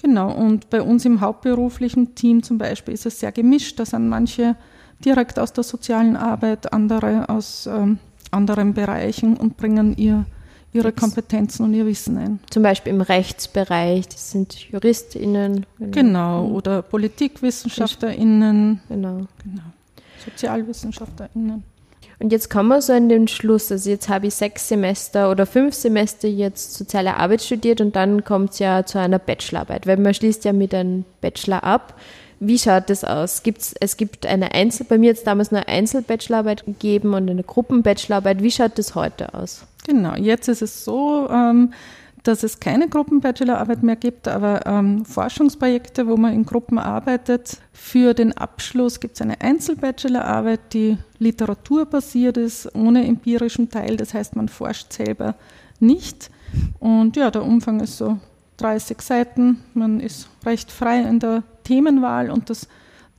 Genau, 0.00 0.32
und 0.32 0.70
bei 0.70 0.80
uns 0.80 1.04
im 1.04 1.20
hauptberuflichen 1.20 2.14
Team 2.14 2.42
zum 2.42 2.56
Beispiel 2.56 2.94
ist 2.94 3.04
es 3.04 3.20
sehr 3.20 3.32
gemischt. 3.32 3.78
Da 3.78 3.84
sind 3.84 4.08
manche 4.08 4.56
direkt 5.04 5.38
aus 5.38 5.52
der 5.52 5.64
sozialen 5.64 6.16
Arbeit, 6.16 6.72
andere 6.72 7.28
aus 7.28 7.66
ähm, 7.66 7.98
anderen 8.30 8.72
Bereichen 8.72 9.36
und 9.36 9.56
bringen 9.56 9.96
ihr 9.96 10.24
ihre 10.72 10.92
Kompetenzen 10.92 11.64
und 11.64 11.74
ihr 11.74 11.86
Wissen 11.86 12.18
ein. 12.18 12.40
Zum 12.50 12.62
Beispiel 12.62 12.92
im 12.92 13.00
Rechtsbereich, 13.00 14.08
das 14.08 14.30
sind 14.30 14.54
JuristInnen. 14.70 15.66
Genau, 15.78 15.90
genau 15.90 16.46
oder 16.48 16.82
PolitikwissenschaftlerInnen. 16.82 18.80
Genau. 18.88 19.26
genau. 19.42 19.62
SozialwissenschaftlerInnen. 20.24 21.62
Und 22.20 22.32
jetzt 22.32 22.50
kommen 22.50 22.68
wir 22.68 22.82
so 22.82 22.92
in 22.92 23.08
den 23.08 23.28
Schluss. 23.28 23.70
Also 23.70 23.90
jetzt 23.90 24.08
habe 24.08 24.26
ich 24.26 24.34
sechs 24.34 24.68
Semester 24.68 25.30
oder 25.30 25.46
fünf 25.46 25.74
Semester 25.74 26.26
jetzt 26.26 26.74
soziale 26.74 27.16
Arbeit 27.16 27.42
studiert 27.42 27.80
und 27.80 27.94
dann 27.94 28.24
kommt 28.24 28.50
es 28.52 28.58
ja 28.58 28.84
zu 28.84 28.98
einer 28.98 29.20
Bachelorarbeit, 29.20 29.86
weil 29.86 29.98
man 29.98 30.14
schließt 30.14 30.44
ja 30.44 30.52
mit 30.52 30.74
einem 30.74 31.04
Bachelor 31.20 31.62
ab. 31.62 31.94
Wie 32.40 32.58
schaut 32.58 32.88
das 32.88 33.04
aus? 33.04 33.42
Gibt's, 33.42 33.74
es 33.80 33.96
gibt 33.96 34.24
eine 34.26 34.52
Einzel, 34.52 34.86
bei 34.88 34.98
mir 34.98 35.06
jetzt 35.06 35.26
damals 35.26 35.52
eine 35.52 35.66
Einzelbachelorarbeit 35.66 36.66
gegeben 36.66 37.14
und 37.14 37.28
eine 37.28 37.42
Gruppenbachelorarbeit. 37.42 38.42
Wie 38.42 38.50
schaut 38.50 38.78
das 38.78 38.94
heute 38.94 39.34
aus? 39.34 39.66
Genau, 39.86 40.14
jetzt 40.14 40.48
ist 40.48 40.62
es 40.62 40.84
so, 40.84 41.28
ähm, 41.30 41.72
dass 42.22 42.42
es 42.42 42.60
keine 42.60 42.88
Gruppenbachelorarbeit 42.88 43.82
mehr 43.82 43.96
gibt, 43.96 44.28
aber 44.28 44.66
ähm, 44.66 45.04
Forschungsprojekte, 45.04 46.06
wo 46.06 46.16
man 46.16 46.34
in 46.34 46.44
Gruppen 46.44 46.78
arbeitet. 46.78 47.58
Für 47.72 48.14
den 48.14 48.36
Abschluss 48.36 49.00
gibt 49.00 49.14
es 49.14 49.22
eine 49.22 49.40
Einzelbachelorarbeit, 49.40 50.60
die 50.72 50.98
literaturbasiert 51.18 52.36
ist, 52.36 52.74
ohne 52.74 53.06
empirischen 53.06 53.70
Teil. 53.70 53.96
Das 53.96 54.14
heißt, 54.14 54.36
man 54.36 54.48
forscht 54.48 54.92
selber 54.92 55.34
nicht. 55.80 56.30
Und 56.78 57.16
ja, 57.16 57.30
der 57.30 57.44
Umfang 57.44 57.80
ist 57.80 57.98
so 57.98 58.18
30 58.58 59.00
Seiten. 59.00 59.60
Man 59.74 60.00
ist 60.00 60.28
recht 60.44 60.70
frei 60.70 61.00
in 61.00 61.20
der 61.20 61.42
Themenwahl 61.68 62.30
und 62.30 62.48
das 62.48 62.66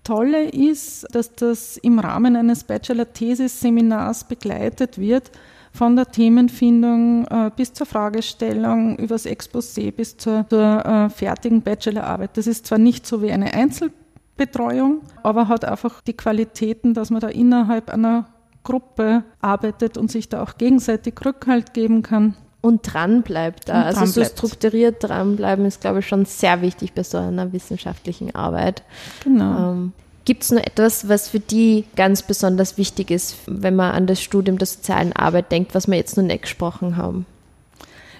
Tolle 0.04 0.50
ist, 0.50 1.06
dass 1.12 1.36
das 1.36 1.78
im 1.78 2.00
Rahmen 2.00 2.36
eines 2.36 2.64
Bachelor-Thesis-Seminars 2.64 4.24
begleitet 4.24 4.98
wird 4.98 5.30
von 5.72 5.96
der 5.96 6.08
Themenfindung 6.08 7.28
äh, 7.28 7.52
bis 7.56 7.74
zur 7.74 7.86
Fragestellung, 7.86 8.98
übers 8.98 9.28
Exposé 9.28 9.92
bis 9.92 10.18
zur, 10.18 10.48
zur 10.50 10.84
äh, 10.84 11.10
fertigen 11.12 11.62
Bachelorarbeit. 11.62 12.36
Das 12.38 12.48
ist 12.48 12.66
zwar 12.66 12.80
nicht 12.80 13.06
so 13.06 13.22
wie 13.22 13.32
eine 13.32 13.54
Einzelbetreuung, 13.54 15.02
aber 15.22 15.48
hat 15.48 15.64
einfach 15.64 16.02
die 16.02 16.18
Qualitäten, 16.18 16.96
dass 16.96 17.12
man 17.12 17.22
da 17.22 17.28
innerhalb 17.28 17.92
einer 17.92 18.30
Gruppe 18.64 19.24
arbeitet 19.42 19.96
und 19.96 20.10
sich 20.10 20.28
da 20.28 20.42
auch 20.42 20.58
gegenseitig 20.58 21.14
Rückhalt 21.24 21.76
geben 21.76 22.02
kann. 22.02 22.36
Und 22.62 22.82
dran 22.82 23.22
bleibt 23.22 23.70
da. 23.70 23.84
Also 23.84 24.06
so 24.06 24.24
strukturiert 24.24 24.98
dranbleiben 25.02 25.66
ist, 25.66 25.80
glaube 25.80 26.00
ich, 26.00 26.08
schon 26.08 26.26
sehr 26.26 26.62
wichtig 26.62 26.94
bei 26.94 27.04
so 27.04 27.18
einer 27.18 27.54
wissenschaftlichen 27.54 28.36
Arbeit. 28.36 28.84
Genau. 29.24 29.72
Ähm, 29.72 29.94
Gibt 30.26 30.44
es 30.44 30.52
noch 30.52 30.62
etwas, 30.62 31.08
was 31.08 31.30
für 31.30 31.40
die 31.40 31.86
ganz 31.96 32.22
besonders 32.22 32.78
wichtig 32.78 33.12
ist, 33.12 33.38
wenn 33.48 33.76
man 33.76 33.94
an 33.94 34.08
das 34.08 34.22
Studium 34.22 34.58
der 34.58 34.68
sozialen 34.68 35.14
Arbeit 35.14 35.52
denkt, 35.52 35.74
was 35.74 35.88
wir 35.88 35.96
jetzt 35.96 36.18
noch 36.18 36.24
nicht 36.24 36.44
gesprochen 36.44 36.98
haben? 36.98 37.26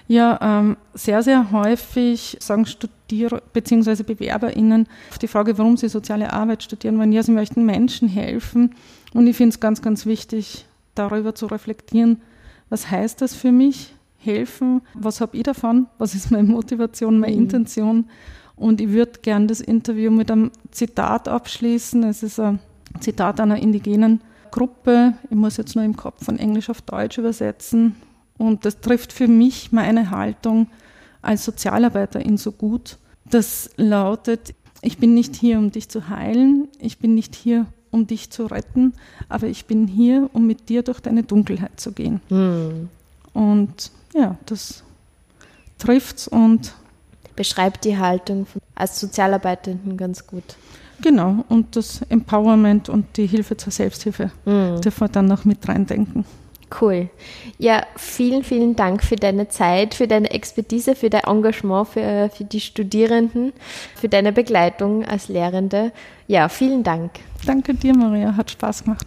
Ja, 0.08 0.40
ähm, 0.42 0.76
sehr, 0.92 1.22
sehr 1.22 1.52
häufig 1.52 2.36
sagen 2.40 2.66
Studierer 2.66 3.42
bzw. 3.52 4.02
BewerberInnen 4.02 4.88
auf 5.10 5.18
die 5.18 5.28
Frage, 5.28 5.56
warum 5.56 5.76
sie 5.76 5.88
soziale 5.88 6.32
Arbeit 6.32 6.64
studieren 6.64 6.98
wollen, 6.98 7.12
ja, 7.12 7.22
sie 7.22 7.30
möchten 7.30 7.64
Menschen 7.64 8.08
helfen. 8.08 8.74
Und 9.14 9.28
ich 9.28 9.36
finde 9.36 9.50
es 9.50 9.60
ganz, 9.60 9.82
ganz 9.82 10.06
wichtig, 10.06 10.66
darüber 10.96 11.36
zu 11.36 11.46
reflektieren, 11.46 12.20
was 12.70 12.90
heißt 12.90 13.20
das 13.20 13.34
für 13.34 13.52
mich, 13.52 13.94
helfen, 14.20 14.82
was 14.94 15.20
habe 15.20 15.36
ich 15.36 15.42
davon, 15.42 15.86
was 15.98 16.14
ist 16.14 16.30
meine 16.30 16.48
Motivation, 16.48 17.18
meine 17.18 17.34
mhm. 17.34 17.42
Intention 17.42 18.04
und 18.60 18.82
ich 18.82 18.90
würde 18.90 19.20
gern 19.22 19.48
das 19.48 19.60
Interview 19.60 20.10
mit 20.10 20.30
einem 20.30 20.50
Zitat 20.70 21.28
abschließen. 21.28 22.04
Es 22.04 22.22
ist 22.22 22.38
ein 22.38 22.60
Zitat 23.00 23.40
einer 23.40 23.56
indigenen 23.56 24.20
Gruppe. 24.50 25.14
Ich 25.30 25.36
muss 25.36 25.56
jetzt 25.56 25.76
nur 25.76 25.84
im 25.84 25.96
Kopf 25.96 26.26
von 26.26 26.38
Englisch 26.38 26.68
auf 26.68 26.82
Deutsch 26.82 27.16
übersetzen. 27.16 27.96
Und 28.36 28.66
das 28.66 28.80
trifft 28.82 29.14
für 29.14 29.28
mich 29.28 29.72
meine 29.72 30.10
Haltung 30.10 30.66
als 31.22 31.46
Sozialarbeiterin 31.46 32.36
so 32.36 32.52
gut. 32.52 32.98
Das 33.30 33.70
lautet, 33.76 34.54
ich 34.82 34.98
bin 34.98 35.14
nicht 35.14 35.36
hier, 35.36 35.58
um 35.58 35.70
dich 35.70 35.88
zu 35.88 36.10
heilen, 36.10 36.68
ich 36.78 36.98
bin 36.98 37.14
nicht 37.14 37.34
hier, 37.34 37.64
um 37.90 38.06
dich 38.06 38.28
zu 38.28 38.44
retten, 38.44 38.92
aber 39.30 39.46
ich 39.46 39.64
bin 39.64 39.86
hier, 39.86 40.28
um 40.34 40.46
mit 40.46 40.68
dir 40.68 40.82
durch 40.82 41.00
deine 41.00 41.22
Dunkelheit 41.22 41.80
zu 41.80 41.92
gehen. 41.92 42.20
Mhm. 42.28 42.90
Und 43.32 43.90
ja, 44.14 44.36
das 44.46 44.82
trifft's 45.78 46.28
und 46.28 46.74
beschreibt 47.36 47.84
die 47.84 47.96
Haltung 47.96 48.46
als 48.74 49.00
Sozialarbeitenden 49.00 49.96
ganz 49.96 50.26
gut. 50.26 50.44
Genau, 51.02 51.44
und 51.48 51.76
das 51.76 52.02
Empowerment 52.08 52.88
und 52.88 53.16
die 53.16 53.26
Hilfe 53.26 53.56
zur 53.56 53.72
Selbsthilfe 53.72 54.30
mhm. 54.44 54.80
dürfen 54.80 55.00
wir 55.00 55.08
dann 55.08 55.26
noch 55.26 55.44
mit 55.44 55.66
reindenken. 55.66 56.24
Cool. 56.80 57.08
Ja, 57.58 57.84
vielen, 57.96 58.44
vielen 58.44 58.76
Dank 58.76 59.02
für 59.02 59.16
deine 59.16 59.48
Zeit, 59.48 59.94
für 59.94 60.06
deine 60.06 60.30
Expertise, 60.30 60.94
für 60.94 61.10
dein 61.10 61.24
Engagement 61.24 61.88
für, 61.88 62.30
für 62.32 62.44
die 62.44 62.60
Studierenden, 62.60 63.52
für 63.96 64.08
deine 64.08 64.32
Begleitung 64.32 65.04
als 65.04 65.28
Lehrende. 65.28 65.90
Ja, 66.28 66.48
vielen 66.48 66.84
Dank. 66.84 67.10
Danke 67.44 67.74
dir, 67.74 67.96
Maria. 67.96 68.36
Hat 68.36 68.50
Spaß 68.52 68.84
gemacht. 68.84 69.06